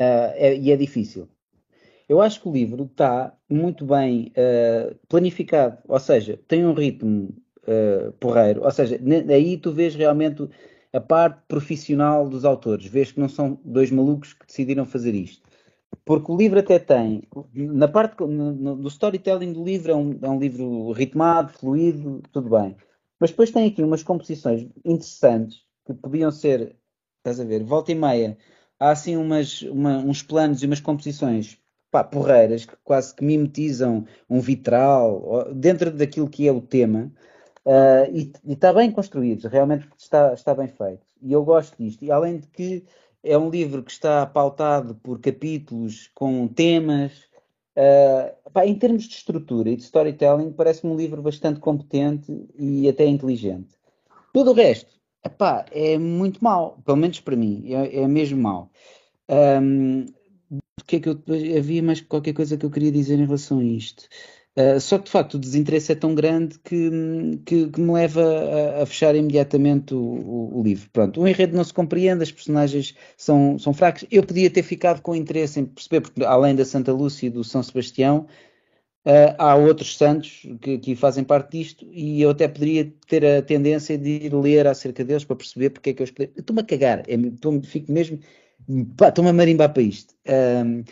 [0.00, 1.28] Uh, é, e é difícil.
[2.08, 7.36] Eu acho que o livro está muito bem uh, planificado, ou seja, tem um ritmo
[7.64, 10.48] uh, porreiro, ou seja, aí tu vês realmente
[10.92, 15.46] a parte profissional dos autores, vês que não são dois malucos que decidiram fazer isto.
[16.04, 17.22] Porque o livro até tem,
[17.54, 22.76] na parte do storytelling do livro, é um, é um livro ritmado, fluido, tudo bem.
[23.20, 26.76] Mas depois tem aqui umas composições interessantes que podiam ser,
[27.18, 28.38] estás a ver, volta e meia,
[28.78, 31.58] há assim umas, uma, uns planos e umas composições
[31.90, 37.12] pá, porreiras que quase que mimetizam um vitral dentro daquilo que é o tema
[37.68, 41.06] uh, e, está bem construído, realmente está, está bem feito.
[41.22, 42.04] E eu gosto disto.
[42.04, 42.84] E além de que
[43.22, 47.28] é um livro que está pautado por capítulos com temas.
[47.76, 52.88] Uh, pá, em termos de estrutura e de storytelling, parece-me um livro bastante competente e
[52.88, 53.76] até inteligente.
[54.32, 58.70] Tudo o resto epá, é muito mau, pelo menos para mim, é, é mesmo mau.
[59.28, 60.06] Um,
[60.88, 61.22] que é que eu,
[61.58, 64.08] havia mais qualquer coisa que eu queria dizer em relação a isto.
[64.58, 66.90] Uh, só que de facto o desinteresse é tão grande que,
[67.46, 70.90] que, que me leva a, a, fechar imediatamente o, o, o, livro.
[70.92, 74.04] Pronto, o enredo não se compreende, as personagens são, são fracas.
[74.10, 77.44] Eu podia ter ficado com interesse em perceber, porque além da Santa Lúcia e do
[77.44, 78.26] São Sebastião,
[79.06, 83.40] uh, há outros santos que, que, fazem parte disto e eu até poderia ter a
[83.40, 86.32] tendência de ir ler acerca deles para perceber porque é que eu escolhi.
[86.36, 88.18] Estou-me a cagar, é, estou, fico mesmo.
[89.00, 90.14] Estou-me a marimbar para isto.
[90.26, 90.82] Uh,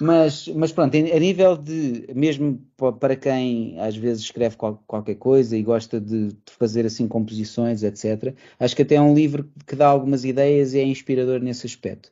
[0.00, 2.60] mas, mas pronto, a nível de, mesmo
[2.98, 7.82] para quem às vezes escreve qual, qualquer coisa e gosta de, de, fazer assim composições,
[7.82, 11.66] etc., acho que até é um livro que dá algumas ideias e é inspirador nesse
[11.66, 12.10] aspecto.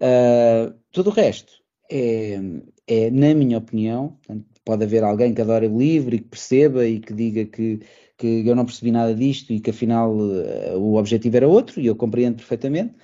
[0.00, 1.52] Uh, tudo o resto
[1.90, 2.40] é,
[2.86, 4.16] é, na minha opinião,
[4.64, 7.80] pode haver alguém que adore o livro e que perceba e que diga que,
[8.16, 11.86] que eu não percebi nada disto e que afinal uh, o objetivo era outro, e
[11.86, 12.94] eu compreendo perfeitamente,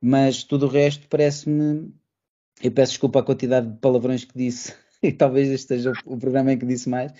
[0.00, 1.92] mas tudo o resto parece-me
[2.62, 6.52] eu peço desculpa a quantidade de palavrões que disse, e talvez este seja o programa
[6.52, 7.12] em que disse mais.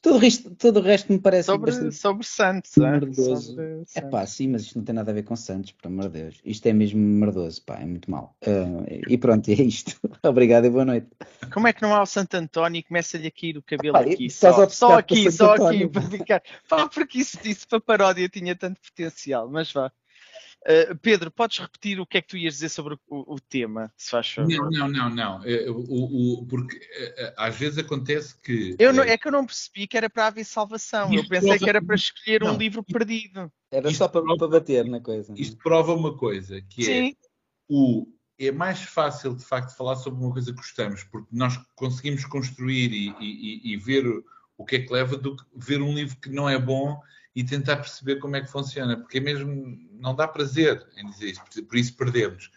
[0.00, 3.56] Todo o resto, todo o resto me parece sobre, bastante sobre Santos, merdoso.
[3.96, 6.22] É pá, sim, mas isto não tem nada a ver com Santos, por amor de
[6.22, 6.40] Deus.
[6.44, 8.36] Isto é mesmo merdoso, pá, é muito mal.
[8.46, 9.98] Uh, e pronto, é isto.
[10.22, 11.08] Obrigado e boa noite.
[11.52, 14.12] Como é que não há o Santo António e começa-lhe a cair o cabelo Epá,
[14.12, 14.30] aqui?
[14.30, 16.42] Só, só aqui, só aqui, para ficar.
[16.68, 19.90] Pá, porque isso, isso para paródia tinha tanto potencial, mas vá.
[20.66, 23.92] Uh, Pedro, podes repetir o que é que tu ias dizer sobre o, o tema,
[23.96, 24.50] se faz favor?
[24.50, 25.44] Não, não, não, não.
[25.44, 28.74] É, o, o, porque é, é, às vezes acontece que.
[28.78, 31.12] Eu não, é que eu não percebi que era para haver salvação.
[31.14, 31.58] Eu pensei prova...
[31.58, 33.50] que era para escolher não, um livro perdido.
[33.70, 34.36] Era só para, prova...
[34.36, 35.32] para, bater na coisa.
[35.36, 37.08] Isto prova uma coisa, que Sim.
[37.10, 37.12] é
[37.68, 38.06] o.
[38.40, 42.92] É mais fácil, de facto, falar sobre uma coisa que gostamos, porque nós conseguimos construir
[42.92, 44.04] e, e, e ver
[44.56, 47.00] o que é que leva do que ver um livro que não é bom
[47.38, 51.30] e tentar perceber como é que funciona, porque é mesmo não dá prazer em dizer
[51.30, 52.50] isso, por isso perdemos.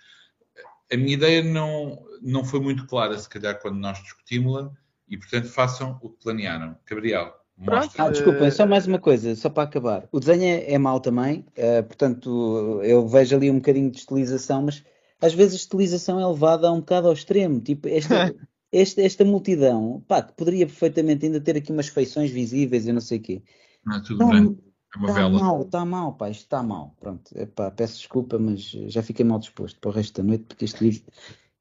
[0.92, 4.72] A minha ideia não, não foi muito clara, se calhar, quando nós discutimos-la,
[5.08, 6.76] e portanto façam o que planearam.
[6.90, 8.06] Gabriel, mostra.
[8.06, 10.10] Ah, desculpa, só mais uma coisa, só para acabar.
[10.12, 14.64] O desenho é, é mau também, uh, portanto, eu vejo ali um bocadinho de estilização,
[14.64, 14.84] mas
[15.22, 17.62] às vezes a estilização é levada um bocado ao extremo.
[17.62, 18.34] Tipo, esta,
[18.74, 23.00] esta, esta multidão, pá, que poderia perfeitamente ainda ter aqui umas feições visíveis e não
[23.00, 23.44] sei o quê.
[23.86, 24.71] Ah, tudo bem.
[24.94, 26.96] É uma está mal, está mal, pá, isto está mal.
[27.00, 30.66] Pronto, epá, peço desculpa, mas já fiquei mal disposto para o resto da noite porque
[30.66, 31.04] este livro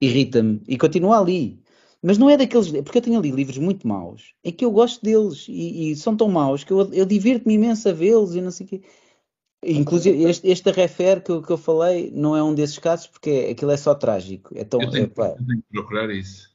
[0.01, 1.63] irrita-me e continua ali.
[2.03, 5.05] Mas não é daqueles, porque eu tenho ali livros muito maus, é que eu gosto
[5.05, 8.51] deles e, e são tão maus que eu, eu divirto-me imenso a vê-los e não
[8.51, 8.83] sei o quê.
[9.63, 13.29] Inclusive, este, este refer que eu, que eu falei não é um desses casos porque
[13.29, 14.57] é, aquilo é só trágico.
[14.57, 16.50] É tão, eu, tenho, eu tenho que procurar isso.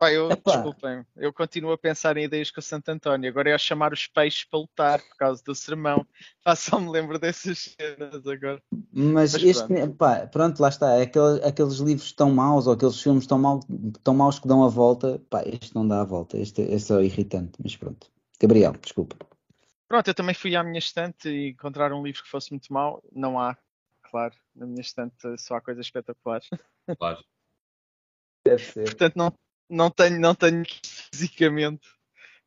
[0.00, 3.28] Pá, eu, desculpem, eu continuo a pensar em ideias com o Santo António.
[3.28, 6.06] Agora é a chamar os peixes para lutar por causa do sermão.
[6.42, 8.62] Pá, só me lembro dessas cenas agora.
[8.90, 9.94] Mas, Mas este, pronto.
[9.96, 11.02] Pá, pronto, lá está.
[11.02, 13.60] Aquele, aqueles livros tão maus ou aqueles filmes tão, mal,
[14.02, 15.20] tão maus que dão a volta.
[15.28, 16.38] Pá, este não dá a volta.
[16.38, 17.58] Este é só irritante.
[17.62, 18.10] Mas pronto.
[18.40, 19.16] Gabriel, desculpa.
[19.86, 23.02] Pronto, eu também fui à minha estante e encontrar um livro que fosse muito mau.
[23.12, 23.54] Não há,
[24.04, 24.34] claro.
[24.56, 26.48] Na minha estante só há coisas espetaculares.
[26.96, 27.22] Claro.
[28.46, 28.84] Deve ser.
[28.84, 29.30] Portanto, não,
[29.70, 30.64] não tenho, não tenho
[31.12, 31.86] fisicamente.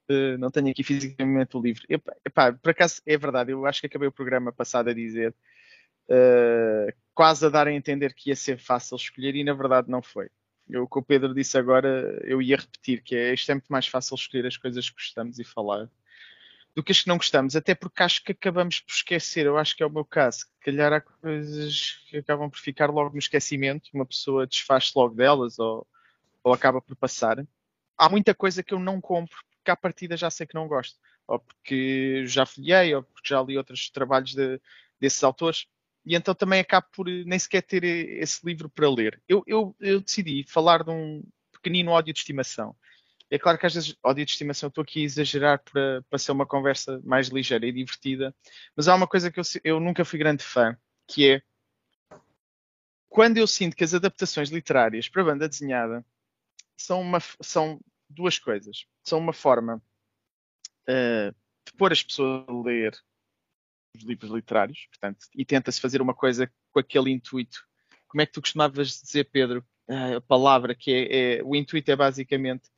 [0.09, 1.83] Uh, não tenho aqui fisicamente o livro.
[1.89, 5.33] Epá, epá, por acaso é verdade, eu acho que acabei o programa passado a dizer,
[6.09, 10.01] uh, quase a dar a entender que ia ser fácil escolher e na verdade não
[10.01, 10.29] foi.
[10.69, 13.69] Eu, o que o Pedro disse agora, eu ia repetir, que é isto é muito
[13.69, 15.89] mais fácil escolher as coisas que gostamos e falar
[16.75, 19.75] do que as que não gostamos, até porque acho que acabamos por esquecer, eu acho
[19.75, 23.89] que é o meu caso, calhar há coisas que acabam por ficar logo no esquecimento,
[23.93, 25.85] uma pessoa desfaz-se logo delas ou
[26.43, 27.45] ou acaba por passar.
[27.97, 30.99] Há muita coisa que eu não compro porque à partida já sei que não gosto,
[31.25, 34.59] ou porque já folhei, ou porque já li outros trabalhos de,
[34.99, 35.67] desses autores,
[36.05, 39.21] e então também acabo por nem sequer ter esse livro para ler.
[39.27, 42.75] Eu, eu, eu decidi falar de um pequenino ódio de estimação.
[43.31, 46.33] É claro que às vezes ódio de estimação estou aqui a exagerar para, para ser
[46.33, 48.35] uma conversa mais ligeira e divertida,
[48.75, 50.77] mas há uma coisa que eu, eu nunca fui grande fã,
[51.07, 51.41] que é
[53.07, 56.05] quando eu sinto que as adaptações literárias para banda desenhada
[56.83, 58.85] são, uma, são duas coisas.
[59.03, 59.81] São uma forma
[60.89, 61.31] uh,
[61.65, 62.93] de pôr as pessoas a ler
[63.95, 67.63] os livros literários, portanto, e tenta-se fazer uma coisa com aquele intuito.
[68.07, 69.65] Como é que tu costumavas dizer, Pedro,
[70.17, 72.69] a palavra que é, é o intuito é basicamente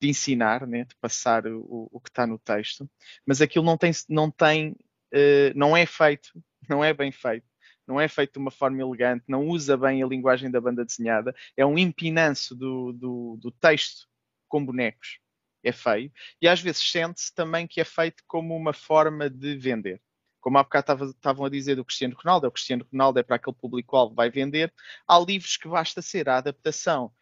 [0.00, 2.88] de ensinar, né, de passar o, o que está no texto,
[3.26, 4.70] mas aquilo não tem, não tem,
[5.12, 6.32] uh, não é feito,
[6.68, 7.49] não é bem feito
[7.90, 11.34] não é feito de uma forma elegante, não usa bem a linguagem da banda desenhada,
[11.56, 14.06] é um empinanço do, do, do texto
[14.48, 15.18] com bonecos.
[15.62, 16.10] É feio.
[16.40, 20.00] E às vezes sente-se também que é feito como uma forma de vender.
[20.40, 23.36] Como há bocado estavam a dizer do Cristiano Ronaldo, é o Cristiano Ronaldo é para
[23.36, 24.72] aquele público-alvo que vai vender.
[25.06, 27.12] Há livros que basta ser a adaptação.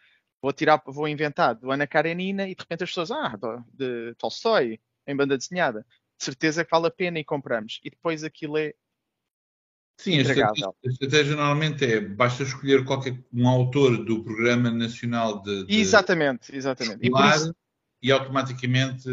[0.40, 3.37] Vou tirar, vou inventar do Ana Karenina e de repente as pessoas, ah,
[3.72, 5.85] de Tolstói, em banda desenhada.
[6.16, 7.81] De certeza que vale a pena e compramos.
[7.83, 8.74] E depois aquilo é
[9.98, 15.42] Sim, a estratégia, a estratégia, normalmente é basta escolher qualquer um autor do Programa Nacional
[15.42, 17.00] de, de exatamente, exatamente.
[17.02, 17.54] E, isso...
[18.00, 19.08] e, automaticamente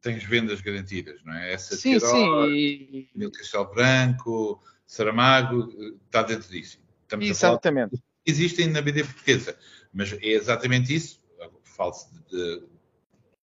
[0.00, 1.52] tens vendas garantidas, não é?
[1.52, 3.08] Essa sim, Tirol, sim.
[3.14, 5.68] Mil Castelo Branco, Saramago,
[6.06, 6.80] está dentro disso.
[7.02, 8.02] Estamos exatamente.
[8.24, 9.58] existem na BD portuguesa,
[9.92, 11.20] mas é exatamente isso.
[11.64, 12.62] Falo-se de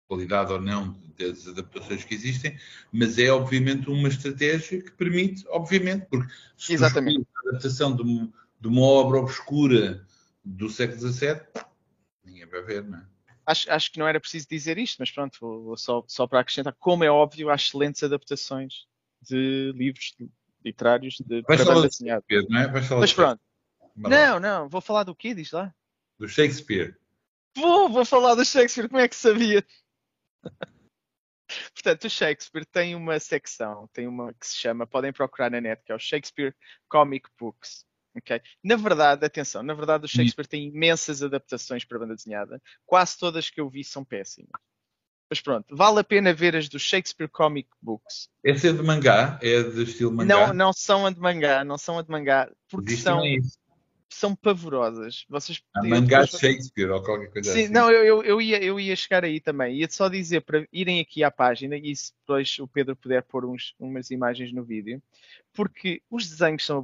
[0.08, 2.58] qualidade ou não das adaptações que existem,
[2.92, 7.28] mas é obviamente uma estratégia que permite, obviamente, porque se Exatamente.
[7.36, 10.06] a adaptação de uma, de uma, obra obscura
[10.44, 11.42] do século XVII,
[12.24, 13.06] ninguém vai ver, não é?
[13.46, 16.42] Acho, acho que não era preciso dizer isto, mas pronto, vou, vou só, só para
[16.42, 18.86] acrescentar, como é óbvio, há excelentes adaptações
[19.22, 20.16] de livros
[20.64, 22.24] literários de para banda desenhada.
[22.50, 22.68] Não é?
[23.00, 23.42] mas pronto.
[23.96, 25.34] Não, não, vou falar do quê?
[25.34, 25.74] Diz lá.
[26.20, 26.96] Do Shakespeare.
[27.56, 29.66] Vou, vou falar do Shakespeare, como é que sabia?
[31.74, 35.82] Portanto, o Shakespeare tem uma secção, tem uma que se chama, podem procurar na net,
[35.86, 36.54] que é o Shakespeare
[36.90, 37.86] Comic Books.
[38.18, 38.42] Okay?
[38.64, 42.62] Na verdade, atenção, na verdade o Shakespeare tem imensas adaptações para banda desenhada.
[42.86, 44.60] Quase todas que eu vi são péssimas.
[45.30, 48.30] Mas pronto, vale a pena ver as dos Shakespeare Comic Books.
[48.44, 49.38] Essa é de mangá?
[49.42, 50.48] É de estilo mangá?
[50.48, 53.22] Não, não são a de mangá, não são a de mangá, porque são,
[54.10, 55.26] são pavorosas.
[55.30, 57.74] Vocês ah, mangá de Shakespeare ou qualquer coisa Sim, assim.
[57.74, 59.76] Não, eu, eu, eu, ia, eu ia chegar aí também.
[59.78, 63.46] Ia só dizer para irem aqui à página e se depois o Pedro puder pôr
[63.46, 65.02] uns, umas imagens no vídeo,
[65.54, 66.84] porque os desenhos são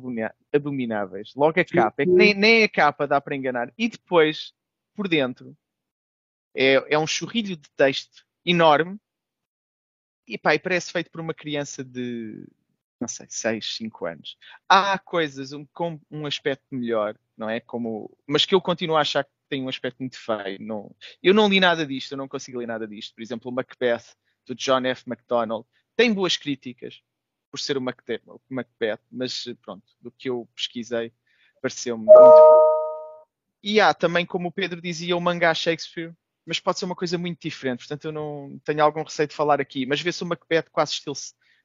[0.52, 1.34] abomináveis.
[1.36, 3.74] Logo a capa, é nem, nem a capa dá para enganar.
[3.78, 4.54] E depois,
[4.94, 5.56] por dentro,
[6.56, 9.00] é, é um churrilho de texto enorme
[10.28, 12.48] e pá, e parece feito por uma criança de
[13.04, 14.38] não sei, 6, 5 anos.
[14.68, 17.60] Há coisas um, com um aspecto melhor, não é?
[17.60, 20.58] Como, mas que eu continuo a achar que tem um aspecto muito feio.
[20.62, 23.14] Não, eu não li nada disto, eu não consigo ler nada disto.
[23.14, 25.04] Por exemplo, o Macbeth, do John F.
[25.06, 27.02] MacDonald, tem boas críticas
[27.52, 31.12] por ser o Macbeth, mas pronto, do que eu pesquisei,
[31.62, 33.26] pareceu-me muito bom.
[33.62, 37.18] E há também, como o Pedro dizia, o mangá Shakespeare, mas pode ser uma coisa
[37.18, 40.70] muito diferente, portanto eu não tenho algum receio de falar aqui, mas vê-se o Macbeth
[40.72, 41.16] quase estilo,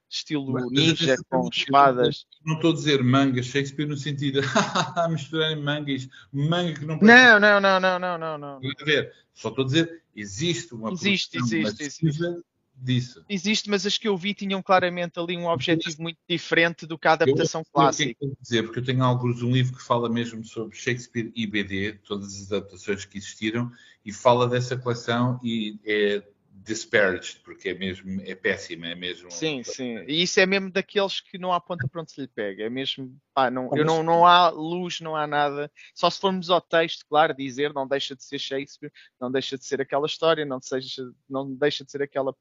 [0.09, 2.25] estilo mas, ninja, com espadas.
[2.43, 7.39] Não estou a dizer manga Shakespeare no sentido de misturar mangas, manga que não Não,
[7.39, 8.57] não, não, não, não, não, não.
[8.57, 12.43] A ver, só estou a dizer, existe uma existe, existe, existe.
[12.75, 13.23] disso.
[13.29, 17.07] Existe, mas as que eu vi tinham claramente ali um objetivo muito diferente do que
[17.07, 18.15] a adaptação eu, clássica.
[18.19, 21.99] Eu dizer, porque eu tenho alguns um livro que fala mesmo sobre Shakespeare e BD,
[22.03, 23.71] todas as adaptações que existiram,
[24.03, 26.23] e fala dessa coleção e é
[26.69, 29.31] disparaged, porque é mesmo, é péssima, é mesmo.
[29.31, 30.03] Sim, sim.
[30.07, 32.63] E isso é mesmo daqueles que não há ponta para onde se lhe pega.
[32.63, 35.71] É mesmo, pá, não, eu não, não há luz, não há nada.
[35.95, 39.65] Só se formos ao texto, claro, dizer não deixa de ser Shakespeare, não deixa de
[39.65, 42.35] ser aquela história, não, seja, não deixa de ser aquela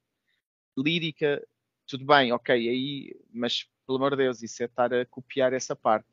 [0.77, 1.43] lírica,
[1.87, 5.75] tudo bem, ok, aí, mas pelo amor de Deus, isso é estar a copiar essa
[5.75, 6.07] parte.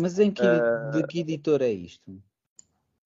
[0.00, 2.22] Mas em que, uh, de que editor é isto?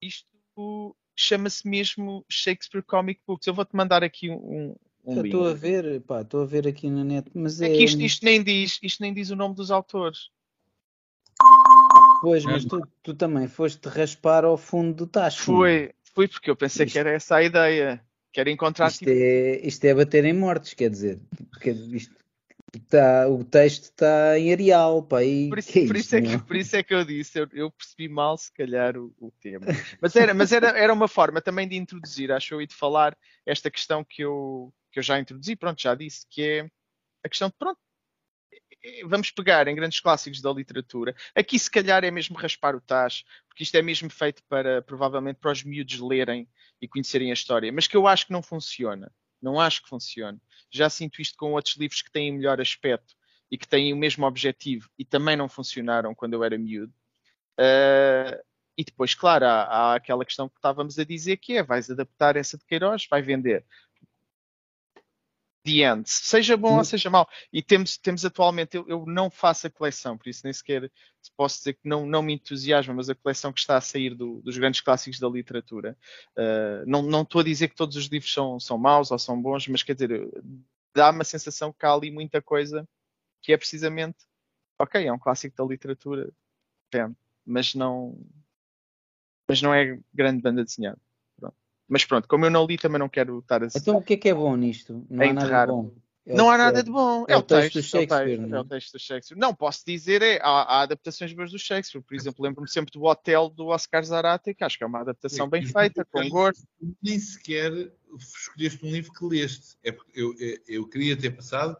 [0.00, 3.46] Isto chama-se mesmo Shakespeare Comic Books.
[3.46, 7.04] Eu vou-te mandar aqui um, um Estou a ver, pá, estou a ver aqui na
[7.04, 9.70] net, mas é, é que isto, isto, nem diz, isto nem diz o nome dos
[9.70, 10.30] autores.
[12.20, 15.42] Pois, mas tu, tu também foste raspar ao fundo do tacho.
[15.42, 18.04] Foi, foi porque eu pensei isto, que era essa a ideia.
[18.32, 19.10] Quero encontrar isto, tipo...
[19.10, 22.14] é, isto é bater em mortes, quer dizer, porque isto,
[22.88, 26.38] Tá, o texto está em Arial, pá, e por, isso, é por, isso é que,
[26.46, 29.66] por isso é que eu disse, eu, eu percebi mal se calhar o, o tema.
[30.00, 33.16] Mas, era, mas era, era uma forma também de introduzir, acho eu, e de falar
[33.44, 36.70] esta questão que eu, que eu já introduzi, pronto, já disse, que é
[37.22, 37.78] a questão de, pronto,
[39.06, 41.14] vamos pegar em grandes clássicos da literatura.
[41.34, 45.36] Aqui, se calhar, é mesmo raspar o tacho, porque isto é mesmo feito para, provavelmente,
[45.36, 46.48] para os miúdos lerem
[46.80, 49.12] e conhecerem a história, mas que eu acho que não funciona.
[49.42, 50.40] Não acho que funcione.
[50.70, 53.14] Já sinto isto com outros livros que têm melhor aspecto
[53.50, 56.94] e que têm o mesmo objetivo e também não funcionaram quando eu era miúdo.
[57.58, 58.40] Uh,
[58.78, 62.36] e depois, claro, há, há, aquela questão que estávamos a dizer que é, vais adaptar
[62.36, 63.66] essa de Queiroz, vai vender
[65.64, 66.84] the end, seja bom ou hum.
[66.84, 67.28] seja mau.
[67.52, 70.90] E temos, temos atualmente, eu, eu, não faço a coleção, por isso nem sequer
[71.36, 74.40] posso dizer que não, não me entusiasma, mas a coleção que está a sair do,
[74.42, 75.96] dos grandes clássicos da literatura.
[76.36, 79.40] Uh, não, não estou a dizer que todos os livros são, são maus ou são
[79.40, 80.28] bons, mas quer dizer,
[80.94, 82.88] dá-me a sensação que há ali muita coisa
[83.40, 84.18] que é precisamente,
[84.78, 86.32] ok, é um clássico da literatura,
[87.44, 88.16] mas não,
[89.48, 91.00] mas não é grande banda desenhada.
[91.92, 93.66] Mas pronto, como eu não li, também não quero estar a.
[93.76, 95.04] Então o que é que é bom nisto?
[95.10, 95.92] Não há nada de bom.
[96.24, 97.26] É não há nada de bom.
[97.28, 98.30] É, é o texto, do Shakespeare.
[98.30, 99.38] É o texto, é o texto do Shakespeare.
[99.38, 102.00] Não, posso dizer, é, há, há adaptações boas do Shakespeare.
[102.00, 105.50] Por exemplo, lembro-me sempre do Hotel do Oscar Zarate, que acho que é uma adaptação
[105.50, 106.66] bem feita, com gosto.
[107.02, 107.70] Nem sequer
[108.16, 109.76] escolheste um livro que leste.
[109.84, 111.76] É porque eu, eu, eu queria ter passado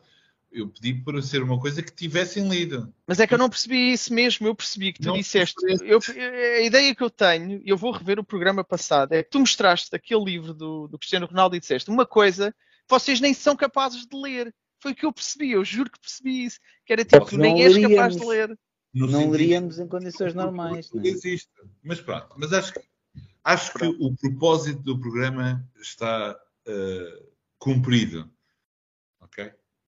[0.53, 2.93] eu pedi para ser uma coisa que tivessem lido.
[3.07, 4.47] Mas é que eu não percebi isso mesmo.
[4.47, 5.57] Eu percebi que tu não disseste.
[5.83, 9.31] Eu, a ideia que eu tenho, e eu vou rever o programa passado, é que
[9.31, 13.33] tu mostraste aquele livro do, do Cristiano Ronaldo e disseste uma coisa que vocês nem
[13.33, 14.55] são capazes de ler.
[14.81, 16.59] Foi o que eu percebi, eu juro que percebi isso.
[16.85, 18.59] Que era tipo, tu nem és capaz de ler.
[18.93, 20.91] No não leríamos em condições normais.
[20.93, 21.09] Não é?
[21.09, 21.49] existe.
[21.83, 22.81] Mas pronto, mas acho que,
[23.43, 26.37] acho que o propósito do programa está
[26.69, 28.31] uh, cumprido.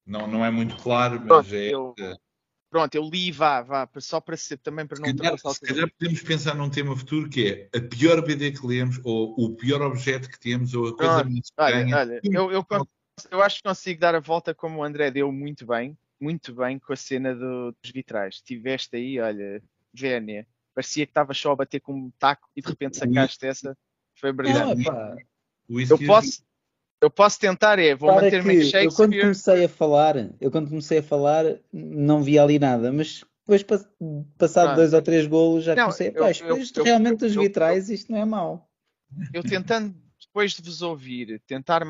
[0.07, 1.69] Não, não é muito claro, mas pronto, é.
[1.69, 1.95] Eu,
[2.71, 5.91] pronto, eu li, vá, vá, só para ser também para não se calhar, se calhar
[5.99, 9.81] podemos pensar num tema futuro que é a pior BD que lemos, ou o pior
[9.81, 11.53] objeto que temos, ou a coisa pronto, mais.
[11.57, 12.67] Olha, olha, eu, eu,
[13.31, 16.79] eu acho que consigo dar a volta como o André deu muito bem, muito bem
[16.79, 18.41] com a cena do, dos vitrais.
[18.41, 22.69] Tiveste aí, olha, Vénia, parecia que estava só a bater com um taco e de
[22.69, 23.79] repente sacaste essa.
[24.17, 24.85] Foi brilhante.
[24.85, 25.17] Não,
[25.79, 26.43] eu posso,
[27.05, 28.85] eu posso tentar, é, vou manter-me em Shakespeare.
[28.85, 33.25] Eu quando comecei a falar, eu quando comecei a falar, não vi ali nada, mas
[33.47, 33.63] depois,
[34.39, 37.35] passado ah, dois ou três golos, já não, comecei a pá, isto realmente eu, os
[37.35, 38.71] vitrais, isto não é mau.
[39.33, 41.83] Eu tentando, depois de vos ouvir, tentar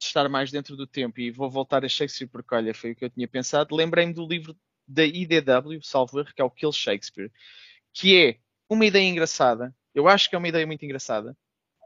[0.00, 3.04] estar mais dentro do tempo e vou voltar a Shakespeare porque, olha, foi o que
[3.04, 7.32] eu tinha pensado, lembrei-me do livro da IDW, salvo erro, que é o Kill Shakespeare,
[7.92, 8.38] que é
[8.70, 11.36] uma ideia engraçada, eu acho que é uma ideia muito engraçada,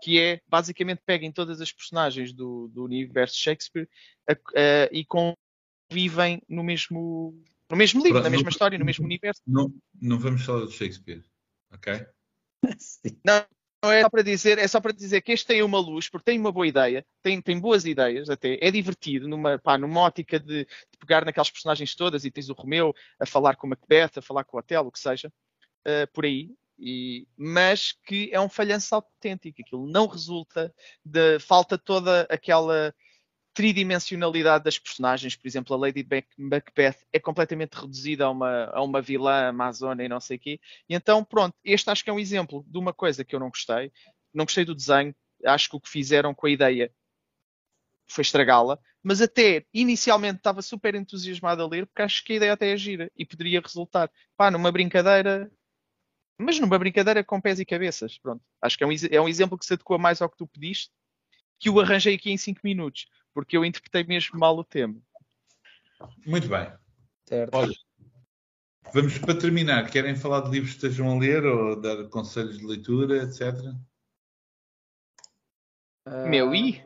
[0.00, 3.88] que é, basicamente, peguem todas as personagens do, do universo Shakespeare
[4.28, 7.40] a, a, e convivem no mesmo,
[7.70, 9.42] no mesmo livro, na mesma história, no mesmo universo.
[9.46, 11.24] Não, não vamos falar de Shakespeare,
[11.72, 12.06] ok?
[13.24, 13.44] Não,
[13.82, 16.24] não é só para dizer, é só para dizer que este tem uma luz, porque
[16.24, 20.38] tem uma boa ideia, tem, tem boas ideias até, é divertido numa, pá, numa ótica
[20.38, 24.18] de, de, pegar naquelas personagens todas e tens o Romeu a falar com o Macbeth,
[24.18, 25.32] a falar com o Otelo, o que seja,
[25.86, 26.50] uh, por aí.
[26.80, 30.74] E, mas que é um falhanço autêntico, aquilo não resulta
[31.04, 32.94] de falta toda aquela
[33.52, 36.06] tridimensionalidade das personagens, por exemplo, a Lady
[36.38, 40.60] Macbeth é completamente reduzida a uma, a uma vilã amazona e não sei o quê.
[40.88, 43.50] E então, pronto, este acho que é um exemplo de uma coisa que eu não
[43.50, 43.92] gostei.
[44.32, 45.14] Não gostei do desenho,
[45.44, 46.90] acho que o que fizeram com a ideia
[48.06, 52.52] foi estragá-la, mas até inicialmente estava super entusiasmado a ler porque acho que a ideia
[52.52, 55.50] até é gira e poderia resultar, pá, numa brincadeira,
[56.40, 58.42] mas numa brincadeira com pés e cabeças, pronto.
[58.62, 60.90] Acho que é um, é um exemplo que se adequa mais ao que tu pediste,
[61.58, 65.00] que o arranjei aqui em 5 minutos porque eu interpretei mesmo mal o tema.
[66.26, 66.72] Muito bem.
[67.26, 67.54] Certo.
[67.54, 67.74] Olha,
[68.92, 69.90] vamos para terminar.
[69.90, 73.54] Querem falar de livros que estejam a ler ou dar conselhos de leitura, etc?
[76.06, 76.28] Uh...
[76.28, 76.82] Meu i?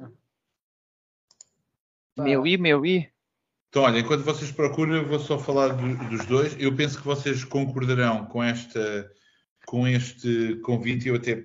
[2.17, 3.11] Meu i, meu i.
[3.69, 6.57] Então, olha, enquanto vocês procuram, eu vou só falar do, dos dois.
[6.61, 9.11] Eu penso que vocês concordarão com, esta,
[9.67, 11.09] com este convite.
[11.09, 11.45] Eu até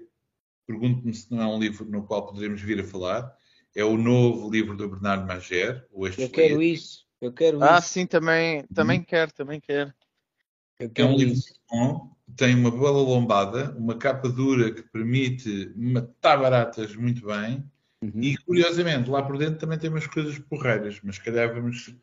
[0.67, 3.39] pergunto-me se não é um livro no qual poderemos vir a falar
[3.75, 7.89] é o novo livro do Bernardo Mager, o Eu quero isso, eu quero ah, isso.
[7.89, 9.03] sim, também, também hum.
[9.03, 9.93] quero, também quero.
[10.79, 11.39] é um livro
[11.69, 17.63] bom, tem uma boa lombada, uma capa dura que permite matar baratas muito bem,
[18.01, 18.21] uhum.
[18.21, 21.95] e curiosamente, lá por dentro também tem umas coisas porreiras, mas calhar vamos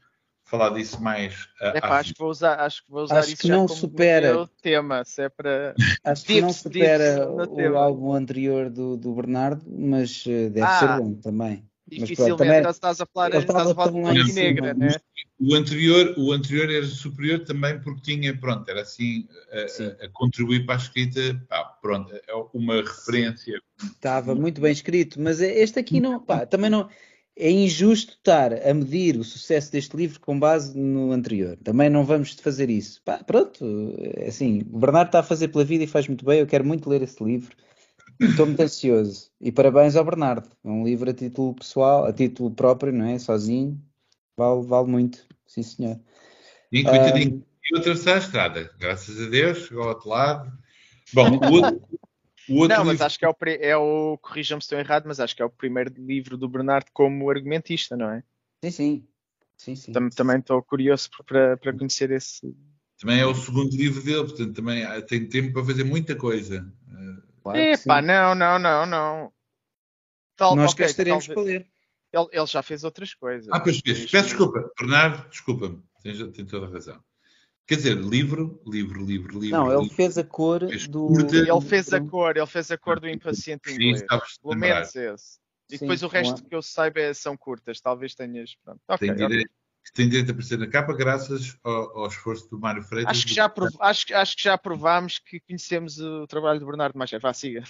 [0.47, 1.49] falar disso mais.
[1.61, 4.41] É, pá, acho que vou usar, acho que vou usar acho isso que não supera
[4.41, 5.75] o tema, se é para.
[6.05, 11.03] Acho que não supera o álbum anterior do, do Bernardo, mas eh, deve ah, ser
[11.03, 11.69] bom também.
[11.89, 14.97] Dificilmente mas, pronto, estás a falar, estás a falar de Ponte Negra, né?
[15.39, 20.09] O anterior, o anterior era superior também porque tinha, pronto, era assim a, a, a
[20.13, 23.61] contribuir para a escrita, pá, pronto, é uma referência.
[23.83, 26.89] Estava muito bem escrito, mas este aqui não, pá, também não
[27.37, 31.59] é injusto estar a medir o sucesso deste livro com base no anterior.
[31.63, 33.03] Também não vamos fazer isso.
[33.05, 33.65] Pá, pronto,
[34.17, 36.41] é assim, o Bernardo está a fazer pela vida e faz muito bem.
[36.41, 37.55] Eu quero muito ler esse livro.
[38.19, 39.31] Estou muito ansioso.
[39.39, 40.49] E parabéns ao Bernardo.
[40.65, 43.19] É um livro a título pessoal, a título próprio, não é?
[43.19, 43.79] Sozinho.
[44.35, 45.27] Vale, vale muito.
[45.47, 46.01] Sim, senhor.
[46.73, 48.71] E coitadinho, um, atravessar a estrada.
[48.79, 50.53] Graças a Deus, chegou ao outro lado.
[51.13, 51.81] Bom, o outro,
[52.49, 52.85] não, livro...
[52.85, 55.45] mas acho que é o, é o corrijam-me se estou errado, mas acho que é
[55.45, 58.23] o primeiro livro do Bernardo como argumentista, não é?
[58.65, 59.09] Sim, sim.
[59.57, 59.93] sim, sim.
[59.93, 62.55] Tam, também estou curioso para, para conhecer esse.
[62.99, 66.67] Também é o segundo livro dele, portanto também tem tempo para fazer muita coisa.
[67.43, 69.33] Claro Epá, não, não, não, não.
[70.35, 71.67] Tal, Nós okay, estaremos para ler.
[72.13, 73.49] Ele, ele, já fez outras coisas.
[73.53, 74.11] Ah, pois fez.
[74.11, 74.71] Peço desculpa.
[74.79, 75.83] Bernardo, desculpa-me.
[76.03, 77.01] Tem, tem toda a razão.
[77.67, 79.59] Quer dizer, livro, livro, livro, livro.
[79.59, 79.97] Não, ele livro.
[79.97, 81.09] fez a cor do.
[81.19, 84.01] Ele fez a cor, ele fez a cor do impaciente inglês.
[84.01, 84.07] Sim,
[84.41, 85.39] Pelo menos esse.
[85.69, 88.55] E depois Sim, o resto que eu saiba é, são curtas, talvez tenhas.
[88.65, 88.81] Pronto.
[88.89, 89.93] Okay, tem, direito, okay.
[89.95, 93.11] tem direito a aparecer na capa, graças ao, ao esforço do Mário Freitas.
[93.11, 96.97] Acho que, já prov, acho, acho que já provámos que conhecemos o trabalho do Bernardo
[96.97, 97.21] Machado.
[97.21, 97.65] Vá, siga.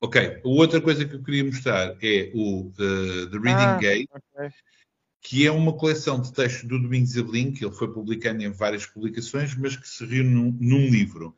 [0.00, 4.08] Ok, outra coisa que eu queria mostrar é o uh, The Reading ah, Gate.
[4.10, 4.50] Okay
[5.22, 8.84] que é uma coleção de textos do Domingos Abelim, que ele foi publicando em várias
[8.84, 11.28] publicações, mas que se reúne num, num livro.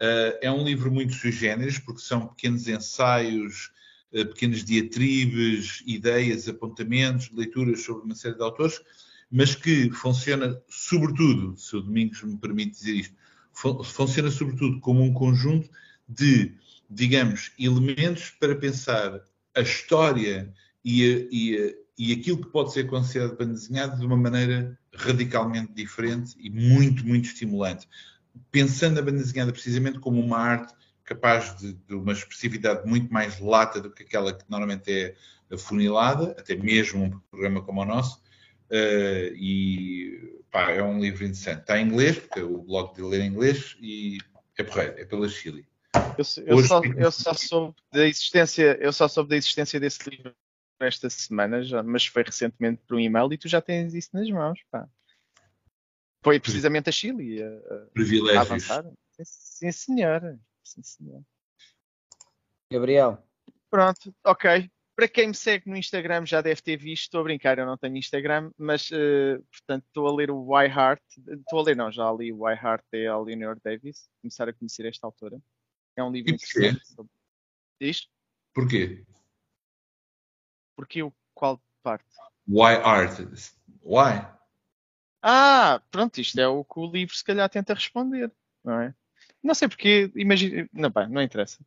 [0.00, 3.70] Uh, é um livro muito sui generis, porque são pequenos ensaios,
[4.12, 8.80] uh, pequenas diatribes, ideias, apontamentos, leituras sobre uma série de autores,
[9.30, 13.14] mas que funciona sobretudo, se o Domingos me permite dizer isto,
[13.52, 15.68] fu funciona sobretudo como um conjunto
[16.08, 16.54] de,
[16.88, 19.20] digamos, elementos para pensar
[19.54, 24.04] a história e a, e a e aquilo que pode ser considerado banda desenhada de
[24.04, 27.88] uma maneira radicalmente diferente e muito, muito estimulante.
[28.50, 30.74] Pensando a banda desenhada precisamente como uma arte
[31.04, 35.14] capaz de, de uma expressividade muito mais lata do que aquela que normalmente é
[35.54, 38.18] afunilada, até mesmo um programa como o nosso,
[38.70, 41.60] uh, e pá, é um livro interessante.
[41.60, 44.18] Está em inglês, porque o blog dele é em inglês, e
[44.58, 45.64] é porreiro, é pela Chile.
[45.94, 50.34] Eu, eu, só, eu, só, soube da existência, eu só soube da existência desse livro
[50.80, 54.28] esta semana, já, mas foi recentemente por um e-mail e tu já tens isso nas
[54.28, 54.60] mãos.
[54.70, 54.88] Pá.
[56.22, 58.84] Foi precisamente a Chile a, a, a avançar.
[59.22, 60.38] Sim, senhora.
[60.62, 61.22] Sim, senhor.
[62.70, 63.22] Gabriel.
[63.70, 64.70] Pronto, ok.
[64.96, 67.76] para quem me segue no Instagram já deve ter visto, estou a brincar, eu não
[67.76, 71.92] tenho Instagram, mas uh, portanto estou a ler o Why Heart, estou a ler não,
[71.92, 75.38] já li o Why Heart da Leonor Davis, começar a conhecer esta autora.
[75.96, 77.10] É um livro interessante sobre
[77.80, 78.08] isto.
[78.54, 79.04] Porquê?
[80.76, 82.04] Porque o qual parte?
[82.46, 83.18] Why art?
[83.82, 84.26] Why?
[85.22, 88.30] Ah, pronto, isto é o que o livro se calhar tenta responder,
[88.62, 88.94] não é?
[89.42, 91.58] Não sei porque, imagina, não, bem, não interessa.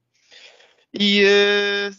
[0.93, 1.95] E uh,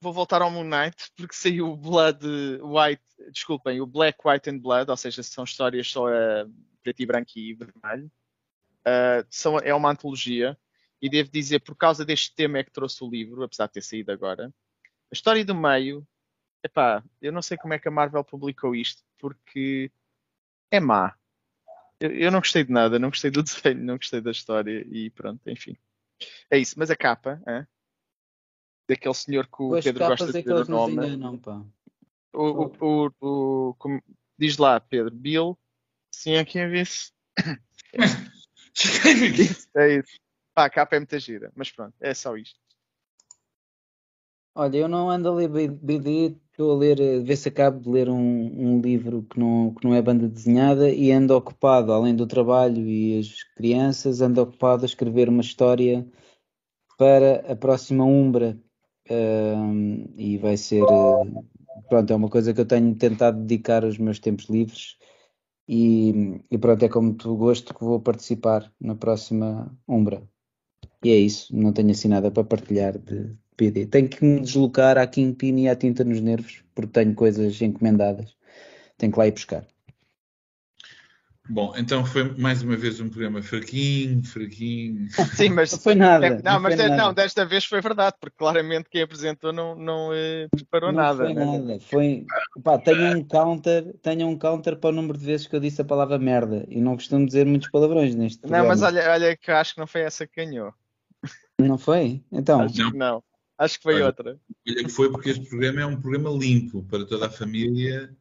[0.00, 2.24] vou voltar ao Moon Knight porque saiu o Blood
[2.62, 3.02] White,
[3.32, 6.52] desculpem, o Black, White and Blood, ou seja, são histórias só uh,
[6.82, 8.10] preto e branco e vermelho.
[8.80, 10.56] Uh, são, é uma antologia
[11.00, 13.82] e devo dizer, por causa deste tema é que trouxe o livro, apesar de ter
[13.82, 14.52] saído agora.
[15.10, 16.06] A história do meio,
[16.62, 19.90] epá, eu não sei como é que a Marvel publicou isto, porque
[20.70, 21.14] é má.
[22.00, 25.10] Eu, eu não gostei de nada, não gostei do desenho, não gostei da história e
[25.10, 25.76] pronto, enfim.
[26.50, 27.66] É isso, mas a capa, é?
[28.88, 31.06] daquele senhor que o Pedro gosta de é ver o nome.
[31.06, 31.70] Enganam,
[32.32, 34.02] o, o, o, o, como,
[34.38, 35.58] diz lá, Pedro, Bill,
[36.10, 37.12] sim, aqui a ver-se.
[39.76, 40.18] é isso.
[40.54, 42.58] Pá, a capa é muita gira, mas pronto, é só isto.
[44.54, 47.88] Olha, eu não ando a ler BD, estou a ler, a ver se acabo de
[47.88, 52.16] ler um, um, livro que não, que não é banda desenhada e ando ocupado, além
[52.16, 56.04] do trabalho e as crianças, ando ocupado a escrever uma história
[56.98, 58.58] para a próxima Umbra.
[59.08, 61.44] Uh, e vai ser, uh,
[61.88, 64.98] pronto, é uma coisa que eu tenho tentado dedicar os meus tempos livres
[65.68, 70.22] e, e pronto, é como tu gosto que vou participar na próxima Umbra.
[71.04, 73.86] E é isso, não tenho assim nada para partilhar de PD.
[73.86, 78.34] Tenho que me deslocar à Kingpin e à tinta nos nervos, porque tenho coisas encomendadas.
[78.96, 79.66] Tenho que lá ir buscar.
[81.50, 85.08] Bom, então foi mais uma vez um programa fraquinho, fraquinho.
[85.34, 86.26] Sim, mas não foi nada.
[86.26, 89.74] É, não, não mas de, não, desta vez foi verdade, porque claramente quem apresentou não,
[89.74, 91.24] não eh, preparou não nada.
[91.24, 91.44] Foi né?
[91.44, 91.80] nada.
[91.80, 92.26] Foi,
[92.62, 95.80] pá, tenho um counter, tenho um counter para o número de vezes que eu disse
[95.80, 98.62] a palavra merda e não costumo dizer muitos palavrões neste programa.
[98.64, 100.74] Não, mas olha, olha que eu acho que não foi essa que ganhou.
[101.58, 102.22] Não foi?
[102.30, 102.60] Então.
[102.60, 102.90] Acho não.
[102.92, 103.22] que não.
[103.58, 104.40] Acho que foi olha, outra.
[104.90, 108.16] Foi porque este programa é um programa limpo para toda a família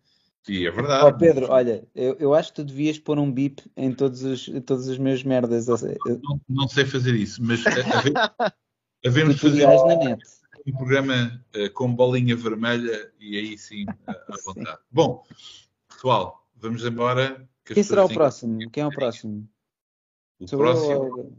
[0.48, 1.06] e é verdade.
[1.06, 4.46] Oh, Pedro, olha, eu, eu acho que tu devias pôr um bip em todos os,
[4.66, 5.68] todos os meus merdas.
[5.68, 7.62] Não, não sei fazer isso, mas
[9.06, 10.24] havemos fazer na net.
[10.66, 14.80] um programa uh, com bolinha vermelha e aí sim à vontade.
[14.90, 15.24] Bom,
[15.88, 17.48] pessoal, vamos embora.
[17.64, 18.58] Que quem será o próximo?
[18.72, 19.48] Quem é o próximo?
[20.40, 21.38] O Sou próximo, eu...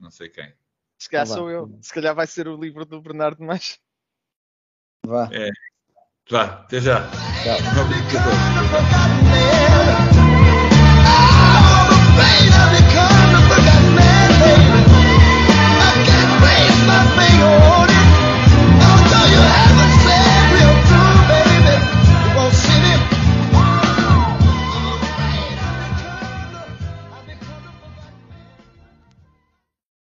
[0.00, 0.52] não sei quem.
[0.98, 1.66] Se calhar então sou eu.
[1.66, 3.78] Então Se calhar vai ser o livro do Bernardo mais.
[5.04, 5.28] Vá.
[5.32, 5.50] É.
[6.30, 7.08] Vá, até já.
[7.42, 7.56] Tchau.
[8.10, 8.66] Tchau.